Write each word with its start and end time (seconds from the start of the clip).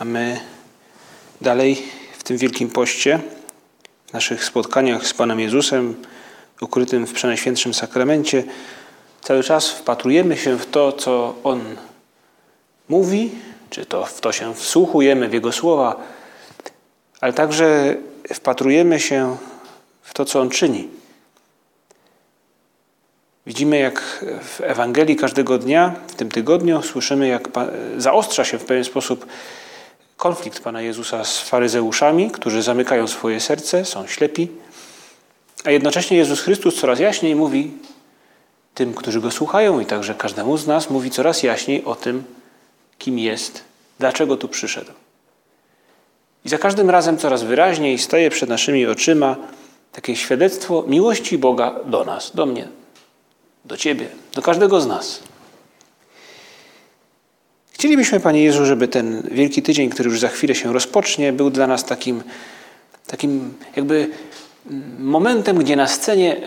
a 0.00 0.04
my 0.04 0.40
dalej 1.40 1.82
w 2.18 2.22
tym 2.22 2.36
Wielkim 2.36 2.70
Poście, 2.70 3.20
w 4.06 4.12
naszych 4.12 4.44
spotkaniach 4.44 5.06
z 5.06 5.14
Panem 5.14 5.40
Jezusem, 5.40 5.94
ukrytym 6.60 7.06
w 7.06 7.12
Przenajświętszym 7.12 7.74
Sakramencie, 7.74 8.44
cały 9.22 9.42
czas 9.42 9.70
wpatrujemy 9.70 10.36
się 10.36 10.58
w 10.58 10.66
to, 10.66 10.92
co 10.92 11.34
On 11.44 11.60
mówi, 12.88 13.30
czy 13.70 13.86
to 13.86 14.04
w 14.04 14.20
to 14.20 14.32
się 14.32 14.54
wsłuchujemy 14.54 15.28
w 15.28 15.32
Jego 15.32 15.52
słowa, 15.52 15.96
ale 17.20 17.32
także 17.32 17.96
wpatrujemy 18.34 19.00
się 19.00 19.36
w 20.02 20.14
to, 20.14 20.24
co 20.24 20.40
On 20.40 20.50
czyni. 20.50 20.88
Widzimy, 23.46 23.78
jak 23.78 24.24
w 24.42 24.60
Ewangelii 24.60 25.16
każdego 25.16 25.58
dnia, 25.58 25.94
w 26.08 26.14
tym 26.14 26.30
tygodniu, 26.30 26.82
słyszymy, 26.82 27.28
jak 27.28 27.48
zaostrza 27.96 28.44
się 28.44 28.58
w 28.58 28.64
pewien 28.64 28.84
sposób 28.84 29.26
konflikt 30.20 30.60
Pana 30.60 30.82
Jezusa 30.82 31.24
z 31.24 31.40
faryzeuszami, 31.40 32.30
którzy 32.30 32.62
zamykają 32.62 33.06
swoje 33.06 33.40
serce, 33.40 33.84
są 33.84 34.06
ślepi, 34.06 34.48
a 35.64 35.70
jednocześnie 35.70 36.16
Jezus 36.16 36.40
Chrystus 36.40 36.80
coraz 36.80 37.00
jaśniej 37.00 37.34
mówi 37.34 37.70
tym, 38.74 38.94
którzy 38.94 39.20
Go 39.20 39.30
słuchają 39.30 39.80
i 39.80 39.86
także 39.86 40.14
każdemu 40.14 40.56
z 40.56 40.66
nas 40.66 40.90
mówi 40.90 41.10
coraz 41.10 41.42
jaśniej 41.42 41.84
o 41.84 41.94
tym, 41.94 42.24
kim 42.98 43.18
jest, 43.18 43.64
dlaczego 43.98 44.36
tu 44.36 44.48
przyszedł. 44.48 44.92
I 46.44 46.48
za 46.48 46.58
każdym 46.58 46.90
razem 46.90 47.18
coraz 47.18 47.42
wyraźniej 47.42 47.98
staje 47.98 48.30
przed 48.30 48.48
naszymi 48.48 48.86
oczyma 48.86 49.36
takie 49.92 50.16
świadectwo 50.16 50.84
miłości 50.86 51.38
Boga 51.38 51.74
do 51.84 52.04
nas, 52.04 52.30
do 52.34 52.46
mnie, 52.46 52.68
do 53.64 53.76
Ciebie, 53.76 54.08
do 54.34 54.42
każdego 54.42 54.80
z 54.80 54.86
nas. 54.86 55.29
Chcielibyśmy, 57.80 58.20
Panie 58.20 58.44
Jezu, 58.44 58.66
żeby 58.66 58.88
ten 58.88 59.22
Wielki 59.30 59.62
Tydzień, 59.62 59.90
który 59.90 60.10
już 60.10 60.20
za 60.20 60.28
chwilę 60.28 60.54
się 60.54 60.72
rozpocznie, 60.72 61.32
był 61.32 61.50
dla 61.50 61.66
nas 61.66 61.84
takim, 61.84 62.22
takim 63.06 63.54
jakby 63.76 64.10
momentem, 64.98 65.58
gdzie 65.58 65.76
na 65.76 65.86
scenie 65.86 66.36
e, 66.36 66.40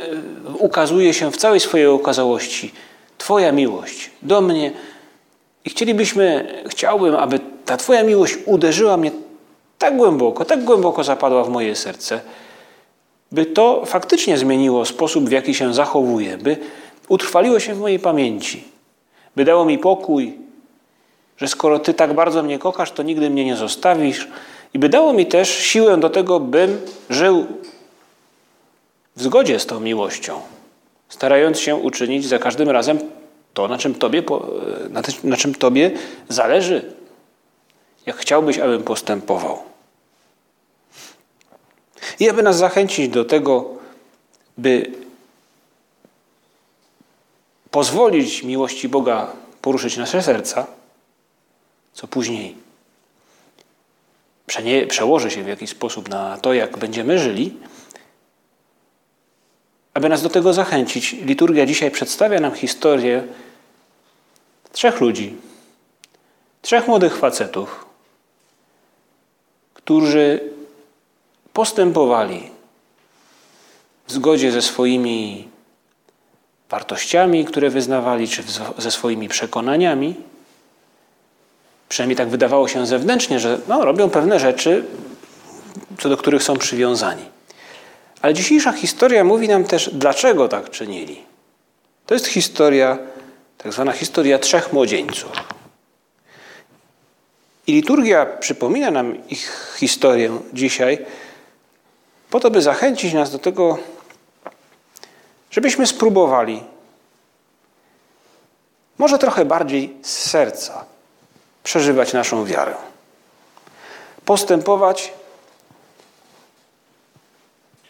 ukazuje 0.59 1.13
się 1.13 1.31
w 1.31 1.37
całej 1.37 1.59
swojej 1.59 1.87
okazałości 1.87 2.71
Twoja 3.17 3.51
miłość 3.51 4.11
do 4.21 4.41
mnie. 4.41 4.71
I 5.65 5.69
chcielibyśmy, 5.69 6.47
chciałbym, 6.67 7.15
aby 7.15 7.39
ta 7.65 7.77
Twoja 7.77 8.03
miłość 8.03 8.37
uderzyła 8.45 8.97
mnie 8.97 9.11
tak 9.77 9.97
głęboko, 9.97 10.45
tak 10.45 10.63
głęboko 10.63 11.03
zapadła 11.03 11.43
w 11.43 11.49
moje 11.49 11.75
serce, 11.75 12.21
by 13.31 13.45
to 13.45 13.83
faktycznie 13.85 14.37
zmieniło 14.37 14.85
sposób, 14.85 15.29
w 15.29 15.31
jaki 15.31 15.53
się 15.53 15.73
zachowuję, 15.73 16.37
by 16.37 16.57
utrwaliło 17.09 17.59
się 17.59 17.73
w 17.73 17.79
mojej 17.79 17.99
pamięci, 17.99 18.63
by 19.35 19.45
dało 19.45 19.65
mi 19.65 19.77
pokój, 19.77 20.43
że 21.37 21.47
skoro 21.47 21.79
Ty 21.79 21.93
tak 21.93 22.13
bardzo 22.13 22.43
mnie 22.43 22.59
kochasz, 22.59 22.91
to 22.91 23.03
nigdy 23.03 23.29
mnie 23.29 23.45
nie 23.45 23.55
zostawisz 23.55 24.27
i 24.73 24.79
by 24.79 24.89
dało 24.89 25.13
mi 25.13 25.25
też 25.25 25.49
siłę 25.49 25.97
do 25.97 26.09
tego, 26.09 26.39
bym 26.39 26.81
żył 27.09 27.45
w 29.15 29.23
zgodzie 29.23 29.59
z 29.59 29.65
tą 29.65 29.79
miłością, 29.79 30.41
starając 31.09 31.59
się 31.59 31.75
uczynić 31.75 32.27
za 32.27 32.39
każdym 32.39 32.69
razem 32.69 32.99
to, 33.53 33.67
na 33.67 33.77
czym 33.77 33.95
Tobie, 33.95 34.23
na 35.23 35.37
czym 35.37 35.55
tobie 35.55 35.91
zależy, 36.29 36.93
jak 38.05 38.15
chciałbyś, 38.15 38.59
abym 38.59 38.83
postępował. 38.83 39.63
I 42.19 42.29
aby 42.29 42.43
nas 42.43 42.57
zachęcić 42.57 43.09
do 43.09 43.25
tego, 43.25 43.69
by 44.57 44.91
pozwolić 47.71 48.43
miłości 48.43 48.89
Boga 48.89 49.27
poruszyć 49.61 49.97
nasze 49.97 50.23
serca, 50.23 50.67
co 51.93 52.07
później 52.07 52.55
przełoży 54.87 55.31
się 55.31 55.43
w 55.43 55.47
jakiś 55.47 55.69
sposób 55.69 56.09
na 56.09 56.37
to, 56.37 56.53
jak 56.53 56.77
będziemy 56.77 57.19
żyli, 57.19 57.57
aby 59.93 60.09
nas 60.09 60.21
do 60.21 60.29
tego 60.29 60.53
zachęcić, 60.53 61.11
liturgia 61.11 61.65
dzisiaj 61.65 61.91
przedstawia 61.91 62.39
nam 62.39 62.55
historię 62.55 63.23
trzech 64.71 65.01
ludzi, 65.01 65.35
trzech 66.61 66.87
młodych 66.87 67.17
facetów, 67.17 67.85
którzy 69.73 70.39
postępowali 71.53 72.49
w 74.07 74.11
zgodzie 74.11 74.51
ze 74.51 74.61
swoimi 74.61 75.47
wartościami, 76.69 77.45
które 77.45 77.69
wyznawali, 77.69 78.27
czy 78.27 78.43
ze 78.77 78.91
swoimi 78.91 79.29
przekonaniami. 79.29 80.15
Przynajmniej 81.93 82.17
tak 82.17 82.29
wydawało 82.29 82.67
się 82.67 82.85
zewnętrznie, 82.85 83.39
że 83.39 83.59
no, 83.67 83.85
robią 83.85 84.09
pewne 84.09 84.39
rzeczy, 84.39 84.85
co 85.99 86.09
do 86.09 86.17
których 86.17 86.43
są 86.43 86.57
przywiązani. 86.57 87.25
Ale 88.21 88.33
dzisiejsza 88.33 88.71
historia 88.71 89.23
mówi 89.23 89.47
nam 89.47 89.63
też, 89.63 89.89
dlaczego 89.93 90.47
tak 90.47 90.69
czynili. 90.69 91.21
To 92.05 92.13
jest 92.13 92.27
historia, 92.27 92.97
tak 93.57 93.73
zwana 93.73 93.91
historia 93.91 94.39
trzech 94.39 94.73
młodzieńców. 94.73 95.31
I 97.67 97.73
liturgia 97.73 98.25
przypomina 98.25 98.91
nam 98.91 99.29
ich 99.29 99.75
historię 99.79 100.39
dzisiaj, 100.53 101.05
po 102.29 102.39
to, 102.39 102.51
by 102.51 102.61
zachęcić 102.61 103.13
nas 103.13 103.31
do 103.31 103.39
tego, 103.39 103.77
żebyśmy 105.51 105.87
spróbowali, 105.87 106.63
może 108.97 109.19
trochę 109.19 109.45
bardziej 109.45 109.93
z 110.01 110.29
serca, 110.29 110.92
przeżywać 111.63 112.13
naszą 112.13 112.45
wiarę. 112.45 112.75
Postępować 114.25 115.13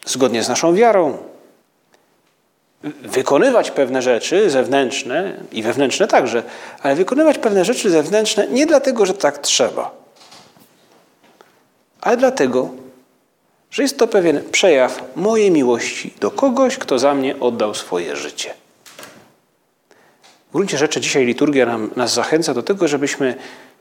zgodnie 0.06 0.44
z 0.44 0.50
naszą 0.50 0.76
wiarą. 0.76 1.18
Wykonywać 3.02 3.72
pewne 3.72 4.02
rzeczy 4.02 4.50
zewnętrzne 4.50 5.38
i 5.52 5.64
wewnętrzne 5.64 6.08
także, 6.08 6.44
ale 6.82 6.96
wykonywać 6.96 7.38
pewne 7.38 7.66
rzeczy 7.66 7.90
zewnętrzne 7.90 8.48
nie 8.48 8.66
dlatego, 8.66 9.06
że 9.06 9.14
tak 9.14 9.38
trzeba, 9.38 9.92
ale 12.02 12.18
dlatego, 12.18 12.70
że 13.72 13.84
jest 13.84 13.98
to 13.98 14.08
pewien 14.08 14.44
przejaw 14.52 15.02
mojej 15.16 15.52
miłości 15.52 16.14
do 16.20 16.32
kogoś, 16.32 16.78
kto 16.78 17.00
za 17.00 17.14
mnie 17.14 17.40
oddał 17.40 17.74
swoje 17.74 18.16
życie. 18.16 18.54
W 20.54 20.56
gruncie 20.56 20.78
rzeczy 20.78 21.02
dzisiaj 21.02 21.26
liturgia 21.26 21.66
nam, 21.66 21.90
nas 21.96 22.14
zachęca 22.14 22.54
do 22.54 22.64
tego, 22.64 22.88
żebyśmy 22.88 23.36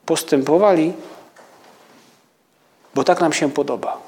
postępowali, 0.07 0.93
bo 2.95 3.05
tak 3.05 3.21
nam 3.21 3.33
się 3.33 3.51
podoba. 3.51 4.01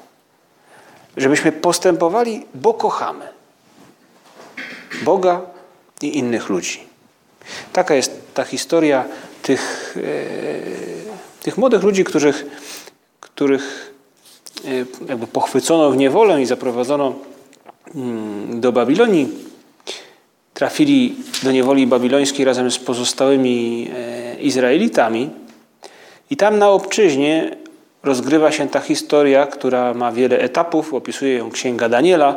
Żebyśmy 1.17 1.51
postępowali, 1.51 2.45
bo 2.53 2.73
kochamy 2.73 3.27
Boga 5.03 5.41
i 6.01 6.17
innych 6.17 6.49
ludzi. 6.49 6.83
Taka 7.73 7.95
jest 7.95 8.33
ta 8.33 8.43
historia 8.43 9.05
tych, 9.41 9.95
e, 9.97 11.43
tych 11.43 11.57
młodych 11.57 11.83
ludzi, 11.83 12.03
których, 12.03 12.45
których 13.19 13.93
e, 14.65 14.69
jakby 15.09 15.27
pochwycono 15.27 15.91
w 15.91 15.97
niewolę 15.97 16.41
i 16.41 16.45
zaprowadzono 16.45 17.13
mm, 17.95 18.61
do 18.61 18.71
Babilonii. 18.71 19.54
Trafili 20.55 21.15
do 21.43 21.51
niewoli 21.51 21.87
babilońskiej 21.87 22.45
razem 22.45 22.71
z 22.71 22.79
pozostałymi 22.79 23.87
e, 23.95 24.35
Izraelitami. 24.41 25.29
I 26.29 26.37
tam 26.37 26.57
na 26.57 26.69
obczyźnie 26.69 27.55
rozgrywa 28.03 28.51
się 28.51 28.69
ta 28.69 28.79
historia, 28.79 29.47
która 29.47 29.93
ma 29.93 30.11
wiele 30.11 30.39
etapów, 30.39 30.93
opisuje 30.93 31.33
ją 31.33 31.51
Księga 31.51 31.89
Daniela. 31.89 32.35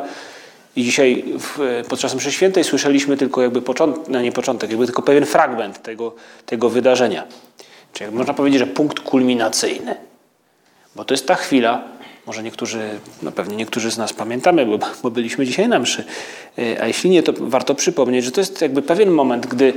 I 0.75 0.83
dzisiaj 0.83 1.23
w, 1.39 1.83
podczas 1.89 2.15
mszy 2.15 2.31
świętej 2.31 2.63
słyszeliśmy 2.63 3.17
tylko 3.17 3.41
jakby 3.41 3.61
początek, 3.61 4.03
no 4.07 4.21
nie 4.21 4.31
początek, 4.31 4.69
jakby 4.69 4.85
tylko 4.85 5.01
pewien 5.01 5.25
fragment 5.25 5.81
tego, 5.81 6.15
tego 6.45 6.69
wydarzenia. 6.69 7.23
Czyli 7.93 8.11
można 8.11 8.33
powiedzieć, 8.33 8.59
że 8.59 8.67
punkt 8.67 8.99
kulminacyjny. 8.99 9.95
Bo 10.95 11.05
to 11.05 11.13
jest 11.13 11.27
ta 11.27 11.35
chwila, 11.35 11.83
może 12.29 12.43
niektórzy, 12.43 12.99
no 13.23 13.31
pewnie 13.31 13.55
niektórzy 13.55 13.91
z 13.91 13.97
nas 13.97 14.13
pamiętamy, 14.13 14.65
bo, 14.65 14.79
bo 15.03 15.11
byliśmy 15.11 15.45
dzisiaj 15.45 15.67
na 15.67 15.79
mszy, 15.79 16.03
e, 16.57 16.81
a 16.81 16.87
jeśli 16.87 17.09
nie, 17.09 17.23
to 17.23 17.33
warto 17.37 17.75
przypomnieć, 17.75 18.25
że 18.25 18.31
to 18.31 18.41
jest 18.41 18.61
jakby 18.61 18.81
pewien 18.81 19.09
moment, 19.09 19.47
gdy 19.47 19.73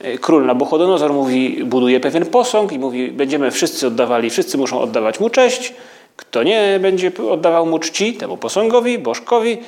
e, 0.00 0.18
król 0.18 0.46
Nabuchodonozor 0.46 1.12
mówi, 1.12 1.64
buduje 1.64 2.00
pewien 2.00 2.26
posąg 2.26 2.72
i 2.72 2.78
mówi, 2.78 3.08
będziemy 3.08 3.50
wszyscy 3.50 3.86
oddawali, 3.86 4.30
wszyscy 4.30 4.58
muszą 4.58 4.80
oddawać 4.80 5.20
mu 5.20 5.30
cześć. 5.30 5.74
Kto 6.16 6.42
nie 6.42 6.78
będzie 6.82 7.12
oddawał 7.30 7.66
mu 7.66 7.78
czci, 7.78 8.14
temu 8.14 8.36
posągowi, 8.36 8.98
bożkowi, 8.98 9.58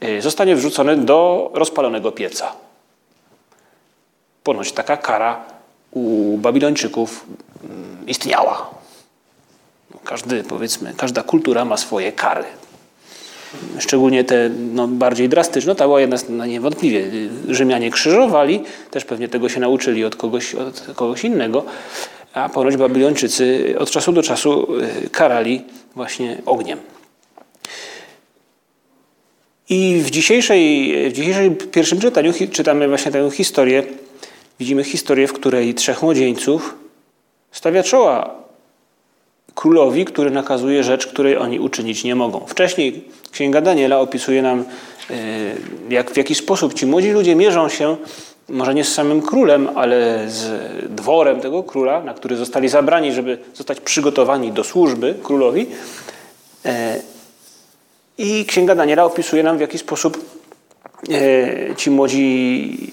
e, 0.00 0.22
zostanie 0.22 0.56
wrzucony 0.56 0.96
do 0.96 1.50
rozpalonego 1.54 2.12
pieca. 2.12 2.52
Ponoć 4.44 4.72
taka 4.72 4.96
kara 4.96 5.44
u 5.90 6.36
Babilończyków 6.38 7.26
mm, 7.64 8.06
istniała. 8.06 8.79
Każdy, 10.10 10.44
powiedzmy, 10.44 10.94
każda 10.96 11.22
kultura 11.22 11.64
ma 11.64 11.76
swoje 11.76 12.12
kary. 12.12 12.44
Szczególnie 13.78 14.24
te 14.24 14.50
no, 14.72 14.88
bardziej 14.88 15.28
drastyczne, 15.28 15.74
ta 15.74 16.00
jedna 16.00 16.16
no, 16.28 16.46
niewątpliwie. 16.46 17.10
Rzymianie 17.48 17.90
krzyżowali, 17.90 18.62
też 18.90 19.04
pewnie 19.04 19.28
tego 19.28 19.48
się 19.48 19.60
nauczyli 19.60 20.04
od 20.04 20.16
kogoś, 20.16 20.54
od 20.54 20.80
kogoś 20.94 21.24
innego, 21.24 21.64
a 22.34 22.48
ponoć 22.48 22.76
Babilończycy 22.76 23.74
od 23.78 23.90
czasu 23.90 24.12
do 24.12 24.22
czasu 24.22 24.66
y, 25.04 25.10
karali 25.10 25.62
właśnie 25.94 26.38
ogniem. 26.46 26.78
I 29.68 30.00
w 30.04 30.10
dzisiejszej, 30.10 30.94
w 31.10 31.12
dzisiejszym 31.12 31.56
pierwszym 31.56 32.00
czytaniu 32.00 32.32
czytamy 32.52 32.88
właśnie 32.88 33.12
tę 33.12 33.30
historię. 33.30 33.82
Widzimy 34.60 34.84
historię, 34.84 35.26
w 35.26 35.32
której 35.32 35.74
trzech 35.74 36.02
młodzieńców 36.02 36.74
stawia 37.52 37.82
czoła 37.82 38.40
królowi, 39.60 40.04
który 40.04 40.30
nakazuje 40.30 40.84
rzecz, 40.84 41.06
której 41.06 41.36
oni 41.36 41.60
uczynić 41.60 42.04
nie 42.04 42.14
mogą. 42.14 42.40
Wcześniej 42.46 43.04
Księga 43.32 43.60
Daniela 43.60 43.98
opisuje 43.98 44.42
nam, 44.42 44.64
e, 45.10 45.14
jak, 45.90 46.10
w 46.10 46.16
jaki 46.16 46.34
sposób 46.34 46.74
ci 46.74 46.86
młodzi 46.86 47.10
ludzie 47.10 47.36
mierzą 47.36 47.68
się, 47.68 47.96
może 48.48 48.74
nie 48.74 48.84
z 48.84 48.94
samym 48.94 49.22
królem, 49.22 49.68
ale 49.74 50.24
z 50.28 50.48
dworem 50.94 51.40
tego 51.40 51.62
króla, 51.62 52.02
na 52.02 52.14
który 52.14 52.36
zostali 52.36 52.68
zabrani, 52.68 53.12
żeby 53.12 53.38
zostać 53.54 53.80
przygotowani 53.80 54.52
do 54.52 54.64
służby 54.64 55.14
królowi. 55.22 55.66
E, 56.64 57.00
I 58.18 58.44
Księga 58.44 58.74
Daniela 58.74 59.04
opisuje 59.04 59.42
nam, 59.42 59.58
w 59.58 59.60
jaki 59.60 59.78
sposób 59.78 60.24
e, 61.10 61.76
ci 61.76 61.90
młodzi 61.90 62.92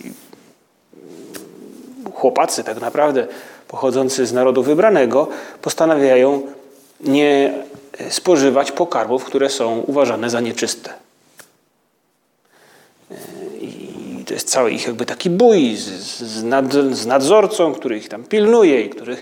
chłopacy, 2.13 2.63
tak 2.63 2.81
naprawdę 2.81 3.27
pochodzący 3.67 4.25
z 4.25 4.33
narodu 4.33 4.63
wybranego, 4.63 5.27
postanawiają 5.61 6.56
nie 6.99 7.53
spożywać 8.09 8.71
pokarmów, 8.71 9.25
które 9.25 9.49
są 9.49 9.83
uważane 9.87 10.29
za 10.29 10.39
nieczyste. 10.39 10.89
I 13.61 14.23
to 14.25 14.33
jest 14.33 14.49
cały 14.49 14.71
ich 14.71 14.87
jakby 14.87 15.05
taki 15.05 15.29
bój 15.29 15.75
z, 15.75 15.87
z, 16.19 16.43
nad, 16.43 16.73
z 16.73 17.05
nadzorcą, 17.05 17.73
który 17.73 17.97
ich 17.97 18.09
tam 18.09 18.23
pilnuje 18.23 18.81
i 18.81 18.89
który, 18.89 19.17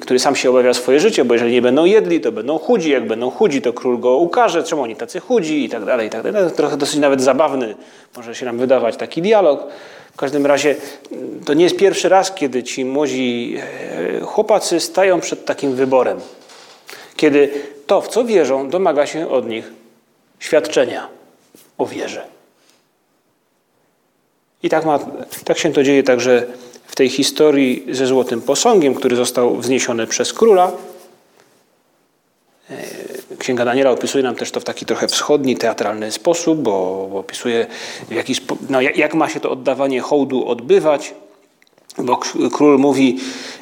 który 0.00 0.18
sam 0.18 0.36
się 0.36 0.50
obawia 0.50 0.74
swoje 0.74 1.00
życie, 1.00 1.24
bo 1.24 1.34
jeżeli 1.34 1.52
nie 1.52 1.62
będą 1.62 1.84
jedli, 1.84 2.20
to 2.20 2.32
będą 2.32 2.58
chudzi, 2.58 2.90
jak 2.90 3.06
będą 3.06 3.30
chudzi, 3.30 3.62
to 3.62 3.72
król 3.72 3.98
go 3.98 4.16
ukaże, 4.16 4.64
czemu 4.64 4.82
oni 4.82 4.96
tacy 4.96 5.20
chudzi 5.20 5.64
i 5.64 5.68
tak 5.68 5.84
dalej, 5.84 6.06
i 6.06 6.10
tak 6.10 6.32
dalej. 6.32 6.50
Trochę 6.56 6.76
dosyć 6.76 7.00
nawet 7.00 7.22
zabawny 7.22 7.74
może 8.16 8.34
się 8.34 8.46
nam 8.46 8.58
wydawać 8.58 8.96
taki 8.96 9.22
dialog. 9.22 9.66
W 10.12 10.18
każdym 10.18 10.46
razie 10.46 10.76
to 11.44 11.54
nie 11.54 11.64
jest 11.64 11.76
pierwszy 11.76 12.08
raz, 12.08 12.32
kiedy 12.34 12.62
ci 12.62 12.84
młodzi 12.84 13.56
e, 13.58 14.20
chłopacy 14.20 14.80
stają 14.80 15.20
przed 15.20 15.44
takim 15.44 15.74
wyborem. 15.74 16.20
Kiedy 17.16 17.50
to, 17.86 18.00
w 18.00 18.08
co 18.08 18.24
wierzą, 18.24 18.70
domaga 18.70 19.06
się 19.06 19.28
od 19.28 19.48
nich 19.48 19.72
świadczenia 20.38 21.08
o 21.78 21.86
wierze. 21.86 22.26
I 24.62 24.68
tak, 24.68 24.84
ma, 24.84 24.98
tak 25.44 25.58
się 25.58 25.72
to 25.72 25.82
dzieje 25.82 26.02
także 26.02 26.46
w 26.86 26.96
tej 26.96 27.08
historii 27.08 27.86
ze 27.90 28.06
złotym 28.06 28.42
posągiem, 28.42 28.94
który 28.94 29.16
został 29.16 29.56
wzniesiony 29.56 30.06
przez 30.06 30.32
króla. 30.32 30.72
E, 32.70 32.76
Księga 33.38 33.64
Daniela 33.64 33.90
opisuje 33.90 34.24
nam 34.24 34.34
też 34.34 34.50
to 34.50 34.60
w 34.60 34.64
taki 34.64 34.86
trochę 34.86 35.08
wschodni, 35.08 35.56
teatralny 35.56 36.12
sposób, 36.12 36.58
bo, 36.58 37.08
opisuje, 37.12 37.66
no, 38.70 38.80
jak 38.80 39.14
ma 39.14 39.28
się 39.28 39.40
to 39.40 39.50
oddawanie 39.50 40.00
hołdu 40.00 40.48
odbywać. 40.48 41.14
Bo 41.98 42.20
król 42.52 42.78
mówi, 42.78 43.18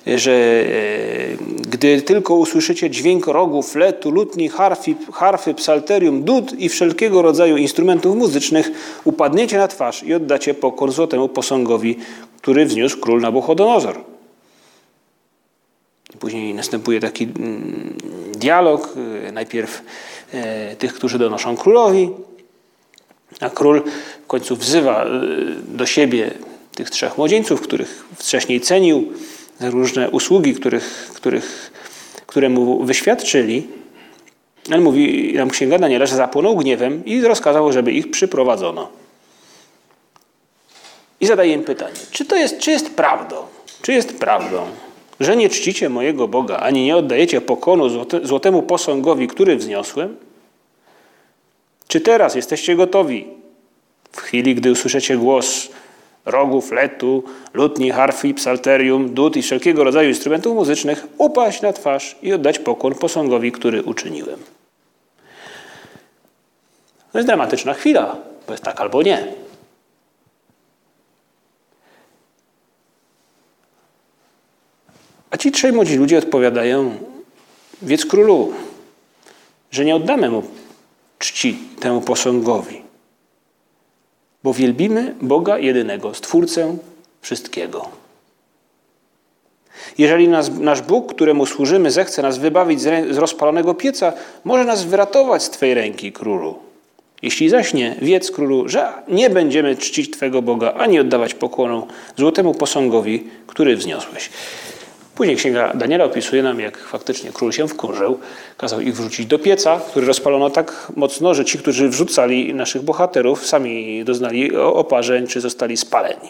że 0.06 0.32
e, 0.32 1.36
gdy 1.69 2.02
tylko 2.02 2.34
usłyszycie 2.34 2.90
dźwięk 2.90 3.26
rogu, 3.26 3.62
fletu, 3.62 4.10
lutni, 4.10 4.48
harfy, 4.48 4.94
harfy, 5.12 5.54
psalterium, 5.54 6.22
dud 6.22 6.52
i 6.58 6.69
wszelkiego 6.69 7.22
rodzaju 7.22 7.56
instrumentów 7.56 8.16
muzycznych, 8.16 8.70
upadniecie 9.04 9.58
na 9.58 9.69
twarz 9.69 10.02
i 10.02 10.14
oddacie 10.14 10.54
pokor 10.54 10.92
złotemu 10.92 11.28
posągowi, 11.28 11.96
który 12.38 12.66
wzniósł 12.66 13.00
król 13.00 13.20
Nabuchodonozor. 13.20 14.00
Później 16.19 16.54
następuje 16.54 17.00
taki 17.00 17.25
mm, 17.25 17.96
dialog, 18.32 18.94
e, 19.26 19.32
najpierw 19.32 19.82
e, 20.32 20.76
tych, 20.76 20.94
którzy 20.94 21.19
donoszą 21.19 21.56
królowi, 21.56 22.10
a 23.40 23.50
król 23.50 23.82
w 24.25 24.26
końcu 24.26 24.56
wzywa 24.56 25.06
do 25.69 25.87
siebie 25.87 26.30
tych 26.75 26.91
trzech 26.91 27.19
młodzieńców, 27.19 27.61
których 27.61 28.05
wcześniej 28.19 28.61
cenił 28.61 29.12
za 29.61 29.71
różne 29.71 30.11
usługi, 30.11 30.55
których, 30.55 31.11
których, 31.15 31.73
które 32.26 32.49
mu 32.49 32.85
wyświadczyli. 32.85 33.67
On 34.75 34.81
mówi 34.81 35.35
nam 35.37 35.50
Księga 35.50 35.79
Daniela, 35.79 36.06
że 36.06 36.17
zapłonął 36.17 36.56
gniewem 36.56 37.05
i 37.05 37.23
rozkazał, 37.23 37.73
żeby 37.73 37.93
ich 37.93 38.11
przyprowadzono. 38.11 38.88
I 41.21 41.26
zadaje 41.26 41.53
im 41.53 41.65
pytanie, 41.65 41.97
czy 42.11 42.25
to 42.25 42.37
jest, 42.37 42.59
czy 42.59 42.71
jest 42.71 42.91
prawdą, 42.91 43.37
czy 43.82 43.93
jest 43.93 44.19
prawdą, 44.19 44.67
że 45.21 45.37
nie 45.37 45.49
czcicie 45.49 45.88
mojego 45.88 46.29
Boga, 46.29 46.56
ani 46.56 46.85
nie 46.85 46.97
oddajecie 46.97 47.41
pokonu 47.41 48.06
złotemu 48.23 48.62
posągowi, 48.62 49.29
który 49.29 49.56
wzniosłem? 49.56 50.17
Czy 51.88 52.00
teraz 52.00 52.35
jesteście 52.35 52.76
gotowi, 52.76 53.26
w 54.12 54.21
chwili, 54.21 54.55
gdy 54.55 54.71
usłyszycie 54.71 55.17
głos 55.17 55.69
rogu, 56.25 56.61
fletu, 56.61 57.25
lutni, 57.55 57.91
harfy, 57.91 58.35
psalterium, 58.35 59.15
dud 59.15 59.37
i 59.37 59.43
wszelkiego 59.43 59.85
rodzaju 59.85 60.09
instrumentów 60.09 60.55
muzycznych, 60.55 61.06
upaść 61.19 61.62
na 61.62 61.73
twarz 61.73 62.17
i 62.23 62.32
oddać 62.32 62.59
pokłon 62.59 62.94
posągowi, 62.94 63.53
który 63.53 63.82
uczyniłem. 63.82 64.41
To 67.12 67.19
jest 67.19 67.29
dramatyczna 67.29 67.75
chwila, 67.75 68.17
bo 68.47 68.53
jest 68.53 68.65
tak 68.65 68.81
albo 68.81 69.03
nie. 69.03 69.26
A 75.31 75.37
ci 75.37 75.53
trzej 75.53 75.73
młodzi 75.73 75.97
ludzie 75.97 76.19
odpowiadają, 76.19 76.99
wiedz 77.82 78.06
królu, 78.06 78.53
że 79.71 79.85
nie 79.85 79.97
oddamy 79.97 80.31
mu 80.31 80.43
czci 81.19 81.59
temu 81.81 82.00
posągowi 82.00 82.84
bo 84.44 84.52
wielbimy 84.52 85.14
Boga 85.22 85.58
jedynego, 85.58 86.14
Stwórcę 86.14 86.76
wszystkiego. 87.20 87.88
Jeżeli 89.98 90.28
nas, 90.28 90.50
nasz 90.58 90.82
Bóg, 90.82 91.14
któremu 91.14 91.46
służymy, 91.46 91.90
zechce 91.90 92.22
nas 92.22 92.38
wybawić 92.38 92.80
z, 92.80 93.14
z 93.14 93.18
rozpalonego 93.18 93.74
pieca, 93.74 94.12
może 94.44 94.64
nas 94.64 94.84
wyratować 94.84 95.42
z 95.42 95.50
Twej 95.50 95.74
ręki, 95.74 96.12
królu. 96.12 96.58
Jeśli 97.22 97.48
zaś 97.48 97.74
nie, 97.74 97.96
wiedz, 98.02 98.30
królu, 98.30 98.68
że 98.68 98.92
nie 99.08 99.30
będziemy 99.30 99.76
czcić 99.76 100.10
Twego 100.10 100.42
Boga, 100.42 100.72
ani 100.72 101.00
oddawać 101.00 101.34
pokłonu 101.34 101.86
złotemu 102.16 102.54
posągowi, 102.54 103.24
który 103.46 103.76
wzniosłeś. 103.76 104.30
Później 105.14 105.37
księga 105.37 105.73
Daniela 105.75 106.04
opisuje 106.04 106.42
nam, 106.42 106.61
jak 106.61 106.78
faktycznie 106.78 107.30
król 107.33 107.52
się 107.52 107.68
wkurzył, 107.68 108.18
kazał 108.56 108.80
ich 108.80 108.97
wrzucić 108.97 109.26
do 109.26 109.38
pieca, 109.38 109.80
który 109.90 110.06
rozpalono 110.06 110.50
tak 110.50 110.92
mocno, 110.97 111.35
że 111.35 111.44
ci, 111.44 111.59
którzy 111.59 111.88
wrzucali 111.88 112.54
naszych 112.54 112.83
bohaterów, 112.83 113.47
sami 113.47 114.04
doznali 114.04 114.56
oparzeń 114.56 115.26
czy 115.26 115.40
zostali 115.40 115.76
spaleni. 115.76 116.28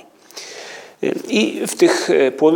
I 1.28 1.60
w, 1.66 1.76
tych, 1.76 2.10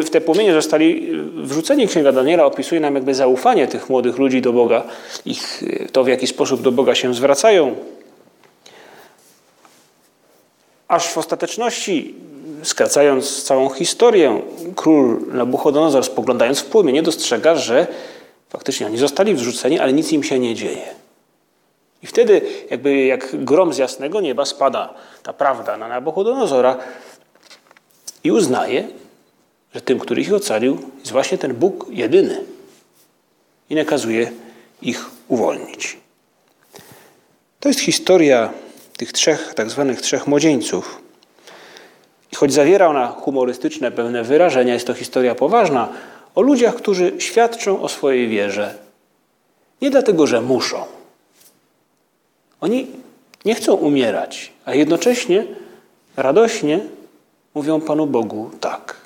w 0.05 0.11
te 0.11 0.21
płomienie 0.21 0.53
zostali 0.53 1.13
wrzuceni. 1.35 1.89
Księga 1.89 2.13
Daniela 2.13 2.45
opisuje 2.45 2.81
nam 2.81 2.95
jakby 2.95 3.15
zaufanie 3.15 3.69
tych 3.69 3.91
młodych 3.91 4.19
ludzi 4.19 4.43
do 4.43 4.53
Boga, 4.53 4.83
ich, 5.27 5.65
to 5.93 6.05
w 6.05 6.09
jaki 6.09 6.27
sposób 6.27 6.63
do 6.63 6.73
Boga 6.73 6.95
się 6.95 7.15
zwracają. 7.15 7.77
Aż 10.89 11.09
w 11.09 11.19
ostateczności 11.19 12.15
skracając 12.63 13.43
całą 13.43 13.71
historię, 13.71 14.43
król 14.77 15.21
Nabuchodonozor 15.33 16.05
spoglądając 16.05 16.61
w 16.61 16.67
płomienie 16.67 17.03
dostrzega, 17.03 17.55
że 17.55 17.87
faktycznie 18.49 18.87
oni 18.87 18.99
zostali 18.99 19.35
wrzuceni, 19.35 19.79
ale 19.79 19.93
nic 19.93 20.13
im 20.13 20.23
się 20.23 20.39
nie 20.39 20.55
dzieje. 20.55 20.95
I 22.03 22.07
wtedy 22.07 22.41
jakby 22.71 23.05
jak 23.05 23.45
grom 23.45 23.75
z 23.75 23.79
jasnego 23.79 24.21
nieba 24.21 24.45
spada 24.45 24.95
ta 25.23 25.33
prawda 25.33 25.77
na 25.77 25.89
Nabuchodonozora 25.89 26.77
i 28.25 28.33
uznaje, 28.33 28.89
że 29.75 29.81
tym, 29.81 29.99
który 29.99 30.23
ich 30.23 30.33
ocalił, 30.33 30.79
jest 31.01 31.13
właśnie 31.13 31.39
ten 31.39 31.55
Bóg 31.55 31.87
jedyny. 31.91 32.45
I 33.71 33.75
nakazuje 33.75 34.33
ich 34.83 35.11
uwolnić. 35.29 35.97
To 37.61 37.69
jest 37.69 37.81
historia 37.81 38.53
tych 38.97 39.13
trzech, 39.13 39.55
tak 39.55 39.71
zwanych 39.71 40.01
trzech 40.01 40.27
młodzieńców, 40.27 41.03
choć 42.39 42.53
zawiera 42.53 42.89
ona 42.89 43.09
humorystyczne 43.09 43.91
pewne 43.91 44.25
wyrażenia, 44.25 44.75
jest 44.75 44.87
to 44.87 44.95
historia 44.95 45.35
poważna 45.35 45.89
o 46.35 46.41
ludziach, 46.41 46.75
którzy 46.75 47.13
świadczą 47.19 47.83
o 47.83 47.89
swojej 47.89 48.29
wierze. 48.29 48.75
Nie 49.83 49.91
dlatego, 49.91 50.27
że 50.27 50.41
muszą. 50.41 50.85
Oni 52.61 52.87
nie 53.45 53.55
chcą 53.55 53.75
umierać, 53.75 54.53
a 54.65 54.75
jednocześnie 54.75 55.47
radośnie 56.17 56.81
mówią 57.55 57.81
Panu 57.81 58.07
Bogu 58.07 58.51
tak. 58.61 58.97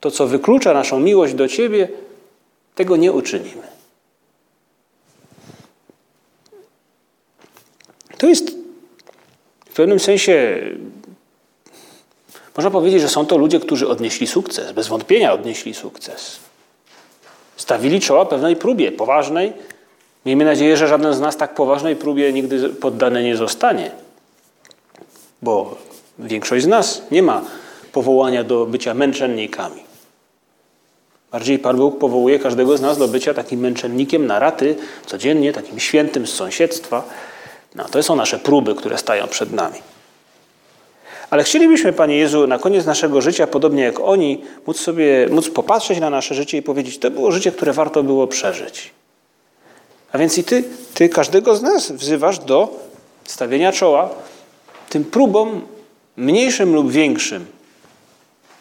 To, 0.00 0.10
co 0.10 0.26
wyklucza 0.26 0.74
naszą 0.74 1.00
miłość 1.00 1.34
do 1.34 1.48
Ciebie, 1.48 1.88
tego 2.74 2.96
nie 2.96 3.12
uczynimy. 3.12 3.66
To 8.18 8.26
jest 8.26 8.50
w 9.66 9.74
pewnym 9.74 10.00
sensie, 10.00 10.60
można 12.58 12.70
powiedzieć, 12.70 13.02
że 13.02 13.08
są 13.08 13.26
to 13.26 13.36
ludzie, 13.36 13.60
którzy 13.60 13.88
odnieśli 13.88 14.26
sukces, 14.26 14.72
bez 14.72 14.88
wątpienia 14.88 15.32
odnieśli 15.32 15.74
sukces. 15.74 16.38
Stawili 17.56 18.00
czoła 18.00 18.26
pewnej 18.26 18.56
próbie, 18.56 18.92
poważnej. 18.92 19.52
Miejmy 20.26 20.44
nadzieję, 20.44 20.76
że 20.76 20.88
żaden 20.88 21.14
z 21.14 21.20
nas 21.20 21.36
tak 21.36 21.54
poważnej 21.54 21.96
próbie 21.96 22.32
nigdy 22.32 22.68
poddany 22.68 23.22
nie 23.22 23.36
zostanie, 23.36 23.90
bo 25.42 25.76
większość 26.18 26.64
z 26.64 26.66
nas 26.66 27.02
nie 27.10 27.22
ma 27.22 27.42
powołania 27.92 28.44
do 28.44 28.66
bycia 28.66 28.94
męczennikami. 28.94 29.82
Bardziej 31.32 31.58
Pan 31.58 31.76
Bóg 31.76 31.98
powołuje 31.98 32.38
każdego 32.38 32.76
z 32.76 32.80
nas 32.80 32.98
do 32.98 33.08
bycia 33.08 33.34
takim 33.34 33.60
męczennikiem 33.60 34.26
na 34.26 34.38
raty 34.38 34.76
codziennie, 35.06 35.52
takim 35.52 35.80
świętym 35.80 36.26
z 36.26 36.32
sąsiedztwa. 36.32 37.04
No, 37.74 37.84
to 37.84 38.02
są 38.02 38.16
nasze 38.16 38.38
próby, 38.38 38.74
które 38.74 38.98
stają 38.98 39.26
przed 39.26 39.52
nami. 39.52 39.78
Ale 41.30 41.44
chcielibyśmy, 41.44 41.92
Panie 41.92 42.16
Jezu, 42.16 42.46
na 42.46 42.58
koniec 42.58 42.86
naszego 42.86 43.20
życia, 43.20 43.46
podobnie 43.46 43.82
jak 43.82 44.00
oni, 44.00 44.42
móc 44.66 44.80
sobie 44.80 45.28
móc 45.30 45.50
popatrzeć 45.50 46.00
na 46.00 46.10
nasze 46.10 46.34
życie 46.34 46.58
i 46.58 46.62
powiedzieć, 46.62 46.98
to 46.98 47.10
było 47.10 47.32
życie, 47.32 47.52
które 47.52 47.72
warto 47.72 48.02
było 48.02 48.26
przeżyć. 48.26 48.90
A 50.12 50.18
więc 50.18 50.38
i 50.38 50.44
Ty, 50.44 50.64
Ty 50.94 51.08
każdego 51.08 51.56
z 51.56 51.62
nas 51.62 51.92
wzywasz 51.92 52.38
do 52.38 52.68
stawienia 53.24 53.72
czoła 53.72 54.10
tym 54.88 55.04
próbom 55.04 55.60
mniejszym 56.16 56.74
lub 56.74 56.90
większym, 56.90 57.46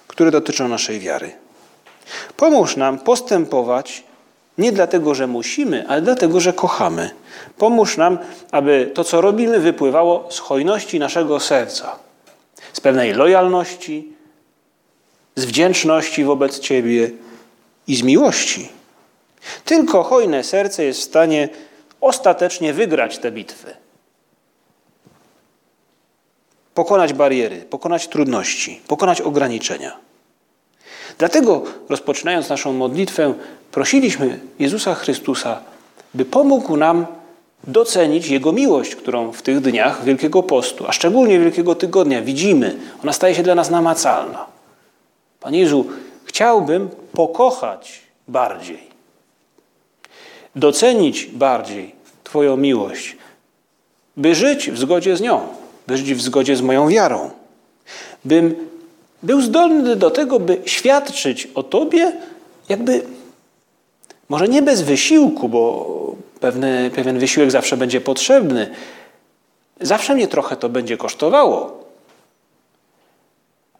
które 0.07 0.31
dotyczą 0.31 0.67
naszej 0.67 0.99
wiary. 0.99 1.31
Pomóż 2.37 2.77
nam 2.77 2.99
postępować 2.99 4.03
nie 4.57 4.71
dlatego, 4.71 5.15
że 5.15 5.27
musimy, 5.27 5.87
ale 5.87 6.01
dlatego, 6.01 6.39
że 6.39 6.53
kochamy. 6.53 7.09
Pomóż 7.57 7.97
nam, 7.97 8.17
aby 8.51 8.91
to, 8.93 9.03
co 9.03 9.21
robimy, 9.21 9.59
wypływało 9.59 10.27
z 10.31 10.39
hojności 10.39 10.99
naszego 10.99 11.39
serca, 11.39 12.06
z 12.73 12.81
pewnej 12.81 13.13
lojalności, 13.13 14.13
z 15.35 15.45
wdzięczności 15.45 16.23
wobec 16.23 16.59
Ciebie 16.59 17.11
i 17.87 17.95
z 17.95 18.01
miłości. 18.01 18.69
Tylko 19.65 20.03
hojne 20.03 20.43
serce 20.43 20.83
jest 20.83 20.99
w 20.99 21.03
stanie 21.03 21.49
ostatecznie 22.01 22.73
wygrać 22.73 23.17
tę 23.17 23.31
bitwę. 23.31 23.77
Pokonać 26.73 27.13
bariery, 27.13 27.57
pokonać 27.69 28.07
trudności, 28.07 28.81
pokonać 28.87 29.21
ograniczenia. 29.21 29.97
Dlatego, 31.17 31.63
rozpoczynając 31.89 32.49
naszą 32.49 32.73
modlitwę, 32.73 33.33
prosiliśmy 33.71 34.39
Jezusa 34.59 34.95
Chrystusa, 34.95 35.61
by 36.13 36.25
pomógł 36.25 36.77
nam 36.77 37.05
docenić 37.63 38.27
Jego 38.27 38.51
miłość, 38.51 38.95
którą 38.95 39.31
w 39.31 39.41
tych 39.41 39.59
dniach 39.59 40.03
Wielkiego 40.03 40.43
Postu, 40.43 40.85
a 40.87 40.91
szczególnie 40.91 41.39
Wielkiego 41.39 41.75
Tygodnia 41.75 42.21
widzimy. 42.21 42.77
Ona 43.03 43.13
staje 43.13 43.35
się 43.35 43.43
dla 43.43 43.55
nas 43.55 43.69
namacalna. 43.69 44.45
Panie 45.39 45.59
Jezu, 45.59 45.85
chciałbym 46.25 46.89
pokochać 47.13 48.01
bardziej, 48.27 48.79
docenić 50.55 51.25
bardziej 51.25 51.95
Twoją 52.23 52.57
miłość, 52.57 53.17
by 54.17 54.35
żyć 54.35 54.71
w 54.71 54.77
zgodzie 54.77 55.17
z 55.17 55.21
nią, 55.21 55.41
by 55.87 55.97
żyć 55.97 56.13
w 56.13 56.21
zgodzie 56.21 56.55
z 56.55 56.61
moją 56.61 56.87
wiarą, 56.87 57.29
bym 58.25 58.55
był 59.23 59.41
zdolny 59.41 59.95
do 59.95 60.11
tego, 60.11 60.39
by 60.39 60.61
świadczyć 60.65 61.47
o 61.55 61.63
Tobie, 61.63 62.11
jakby 62.69 63.01
może 64.29 64.47
nie 64.47 64.61
bez 64.61 64.81
wysiłku, 64.81 65.49
bo 65.49 66.06
pewny, 66.39 66.91
pewien 66.95 67.19
wysiłek 67.19 67.51
zawsze 67.51 67.77
będzie 67.77 68.01
potrzebny. 68.01 68.69
Zawsze 69.81 70.15
mnie 70.15 70.27
trochę 70.27 70.55
to 70.55 70.69
będzie 70.69 70.97
kosztowało. 70.97 71.83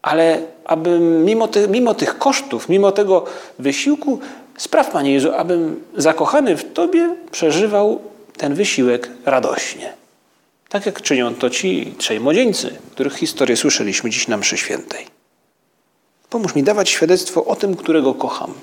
Ale 0.02 0.42
aby 0.64 0.98
mimo, 1.00 1.48
ty, 1.48 1.68
mimo 1.68 1.94
tych 1.94 2.18
kosztów, 2.18 2.68
mimo 2.68 2.92
tego 2.92 3.24
wysiłku, 3.58 4.20
spraw, 4.58 4.90
Panie 4.90 5.12
Jezu, 5.12 5.32
abym 5.32 5.84
zakochany 5.96 6.56
w 6.56 6.72
Tobie 6.72 7.14
przeżywał 7.30 8.00
ten 8.36 8.54
wysiłek 8.54 9.10
radośnie. 9.24 9.92
Tak 10.68 10.86
jak 10.86 11.02
czynią 11.02 11.34
to 11.34 11.50
ci 11.50 11.94
trzej 11.98 12.20
młodzieńcy, 12.20 12.76
których 12.92 13.14
historię 13.14 13.56
słyszeliśmy 13.56 14.10
dziś 14.10 14.28
na 14.28 14.36
mszy 14.36 14.56
świętej. 14.56 15.06
Pomóż 16.30 16.54
mi 16.54 16.62
dawać 16.62 16.88
świadectwo 16.88 17.44
o 17.44 17.56
tym, 17.56 17.76
którego 17.76 18.14
kocham. 18.14 18.54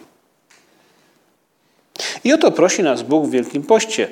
I 2.25 2.33
o 2.33 2.37
to 2.37 2.51
prosi 2.51 2.83
nas 2.83 3.03
Bóg 3.03 3.27
w 3.27 3.29
Wielkim 3.29 3.63
Poście. 3.63 4.07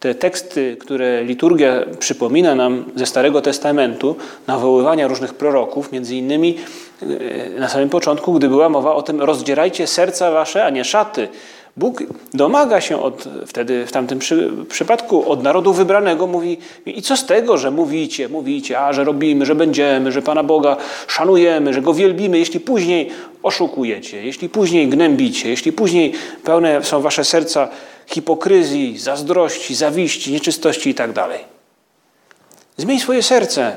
Te 0.00 0.14
teksty, 0.14 0.76
które 0.80 1.24
liturgia 1.24 1.84
przypomina 1.98 2.54
nam 2.54 2.84
ze 2.96 3.06
Starego 3.06 3.42
Testamentu, 3.42 4.16
nawoływania 4.46 5.08
różnych 5.08 5.34
proroków, 5.34 5.92
między 5.92 6.16
innymi 6.16 6.58
e, 7.02 7.60
na 7.60 7.68
samym 7.68 7.88
początku, 7.88 8.32
gdy 8.32 8.48
była 8.48 8.68
mowa 8.68 8.94
o 8.94 9.02
tym, 9.02 9.20
rozdzierajcie 9.20 9.86
serca 9.86 10.30
wasze, 10.30 10.64
a 10.64 10.70
nie 10.70 10.84
szaty. 10.84 11.28
Bóg 11.76 12.02
domaga 12.34 12.80
się 12.80 13.02
od, 13.02 13.24
wtedy 13.46 13.86
w 13.86 13.92
tamtym 13.92 14.18
przy, 14.18 14.52
przypadku 14.68 15.30
od 15.30 15.42
narodu 15.42 15.72
wybranego, 15.72 16.26
mówi 16.26 16.58
i 16.86 17.02
co 17.02 17.16
z 17.16 17.26
tego, 17.26 17.58
że 17.58 17.70
mówicie, 17.70 18.28
mówicie, 18.28 18.80
a 18.80 18.92
że 18.92 19.04
robimy, 19.04 19.46
że 19.46 19.54
będziemy, 19.54 20.12
że 20.12 20.22
Pana 20.22 20.42
Boga 20.42 20.76
szanujemy, 21.06 21.74
że 21.74 21.82
Go 21.82 21.94
wielbimy, 21.94 22.38
jeśli 22.38 22.60
później 22.60 23.10
oszukujecie, 23.42 24.24
jeśli 24.26 24.48
później 24.48 24.88
gnębicie, 24.88 25.48
jeśli 25.48 25.72
później 25.72 26.12
pełne 26.44 26.84
są 26.84 27.00
wasze 27.00 27.24
serca 27.24 27.68
hipokryzji, 28.06 28.98
zazdrości, 28.98 29.74
zawiści, 29.74 30.32
nieczystości 30.32 30.88
itd. 30.88 31.12
Tak 31.14 31.30
Zmień 32.76 33.00
swoje 33.00 33.22
serce, 33.22 33.76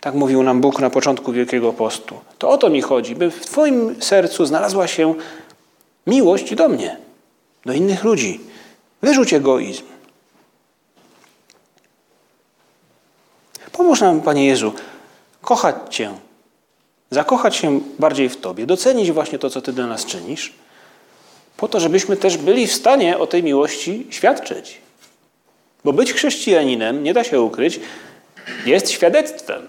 tak 0.00 0.14
mówił 0.14 0.42
nam 0.42 0.60
Bóg 0.60 0.80
na 0.80 0.90
początku 0.90 1.32
Wielkiego 1.32 1.72
Postu. 1.72 2.14
To 2.38 2.48
o 2.50 2.58
to 2.58 2.70
mi 2.70 2.82
chodzi, 2.82 3.16
by 3.16 3.30
w 3.30 3.46
Twoim 3.46 4.02
sercu 4.02 4.46
znalazła 4.46 4.86
się 4.86 5.14
miłość 6.06 6.54
do 6.54 6.68
mnie 6.68 7.03
do 7.66 7.72
innych 7.72 8.04
ludzi. 8.04 8.40
Wyrzuć 9.02 9.32
egoizm. 9.32 9.82
Pomóż 13.72 14.00
nam, 14.00 14.20
Panie 14.20 14.46
Jezu, 14.46 14.72
kochać 15.40 15.76
Cię, 15.90 16.12
zakochać 17.10 17.56
się 17.56 17.80
bardziej 17.98 18.28
w 18.28 18.40
Tobie, 18.40 18.66
docenić 18.66 19.12
właśnie 19.12 19.38
to, 19.38 19.50
co 19.50 19.62
Ty 19.62 19.72
dla 19.72 19.86
nas 19.86 20.06
czynisz, 20.06 20.52
po 21.56 21.68
to, 21.68 21.80
żebyśmy 21.80 22.16
też 22.16 22.36
byli 22.36 22.66
w 22.66 22.72
stanie 22.72 23.18
o 23.18 23.26
tej 23.26 23.42
miłości 23.42 24.06
świadczyć. 24.10 24.78
Bo 25.84 25.92
być 25.92 26.12
chrześcijaninem, 26.12 27.02
nie 27.02 27.14
da 27.14 27.24
się 27.24 27.40
ukryć, 27.40 27.80
jest 28.66 28.90
świadectwem. 28.90 29.68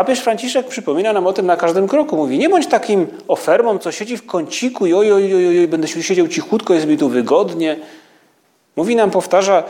Papież 0.00 0.20
Franciszek 0.20 0.68
przypomina 0.68 1.12
nam 1.12 1.26
o 1.26 1.32
tym 1.32 1.46
na 1.46 1.56
każdym 1.56 1.88
kroku. 1.88 2.16
Mówi, 2.16 2.38
nie 2.38 2.48
bądź 2.48 2.66
takim 2.66 3.06
ofermą, 3.28 3.78
co 3.78 3.92
siedzi 3.92 4.16
w 4.16 4.26
kąciku 4.26 4.86
i 4.86 4.94
oj, 4.94 5.12
oj, 5.12 5.34
oj, 5.34 5.58
oj 5.58 5.68
będę 5.68 5.88
siedział 5.88 6.28
cichutko, 6.28 6.74
jest 6.74 6.86
mi 6.86 6.98
tu 6.98 7.08
wygodnie. 7.08 7.76
Mówi 8.76 8.96
nam, 8.96 9.10
powtarza, 9.10 9.64